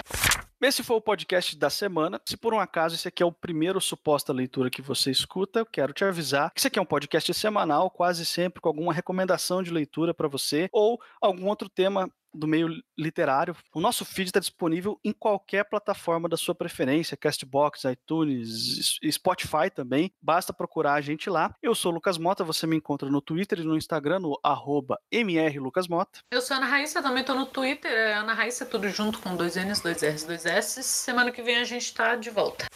Esse 0.60 0.82
foi 0.82 0.96
o 0.96 1.00
podcast 1.02 1.56
da 1.56 1.68
semana. 1.68 2.20
Se 2.24 2.36
por 2.36 2.54
um 2.54 2.58
acaso 2.58 2.94
esse 2.94 3.06
aqui 3.06 3.22
é 3.22 3.26
o 3.26 3.32
primeiro 3.32 3.78
suposta 3.80 4.32
leitura 4.32 4.70
que 4.70 4.80
você 4.80 5.10
escuta, 5.10 5.60
eu 5.60 5.66
quero 5.66 5.92
te 5.92 6.02
avisar 6.02 6.50
que 6.50 6.60
esse 6.60 6.68
aqui 6.68 6.78
é 6.78 6.82
um 6.82 6.86
podcast 6.86 7.32
semanal, 7.34 7.90
quase 7.90 8.24
sempre 8.24 8.60
com 8.60 8.68
alguma 8.68 8.92
recomendação 8.92 9.62
de 9.62 9.70
leitura 9.70 10.14
para 10.14 10.28
você 10.28 10.68
ou 10.72 10.98
algum 11.20 11.46
outro 11.46 11.68
tema 11.68 12.10
do 12.36 12.46
meio 12.46 12.68
literário. 12.98 13.56
O 13.74 13.80
nosso 13.80 14.04
feed 14.04 14.28
está 14.28 14.40
disponível 14.40 14.98
em 15.04 15.12
qualquer 15.12 15.64
plataforma 15.64 16.28
da 16.28 16.36
sua 16.36 16.54
preferência, 16.54 17.16
Castbox, 17.16 17.84
iTunes, 17.84 18.98
Spotify 19.10 19.70
também. 19.74 20.12
Basta 20.20 20.52
procurar 20.52 20.94
a 20.94 21.00
gente 21.00 21.28
lá. 21.30 21.54
Eu 21.62 21.74
sou 21.74 21.92
o 21.92 21.94
Lucas 21.94 22.18
Mota, 22.18 22.44
você 22.44 22.66
me 22.66 22.76
encontra 22.76 23.10
no 23.10 23.20
Twitter 23.20 23.60
e 23.60 23.64
no 23.64 23.76
Instagram, 23.76 24.20
no 24.20 24.38
arroba 24.42 24.98
mrlucasmota. 25.12 26.20
Eu 26.30 26.40
sou 26.40 26.54
a 26.54 26.58
Ana 26.58 26.66
Raíssa, 26.66 27.02
também 27.02 27.20
estou 27.20 27.34
no 27.34 27.46
Twitter, 27.46 27.90
é 27.90 28.14
Ana 28.14 28.34
Raíssa, 28.34 28.66
tudo 28.66 28.88
junto 28.88 29.18
com 29.20 29.36
dois 29.36 29.56
N's, 29.56 29.80
dois 29.80 30.02
R's, 30.02 30.24
dois 30.24 30.46
S. 30.46 30.82
Semana 30.82 31.30
que 31.30 31.42
vem 31.42 31.56
a 31.56 31.64
gente 31.64 31.82
está 31.82 32.16
de 32.16 32.30
volta. 32.30 32.66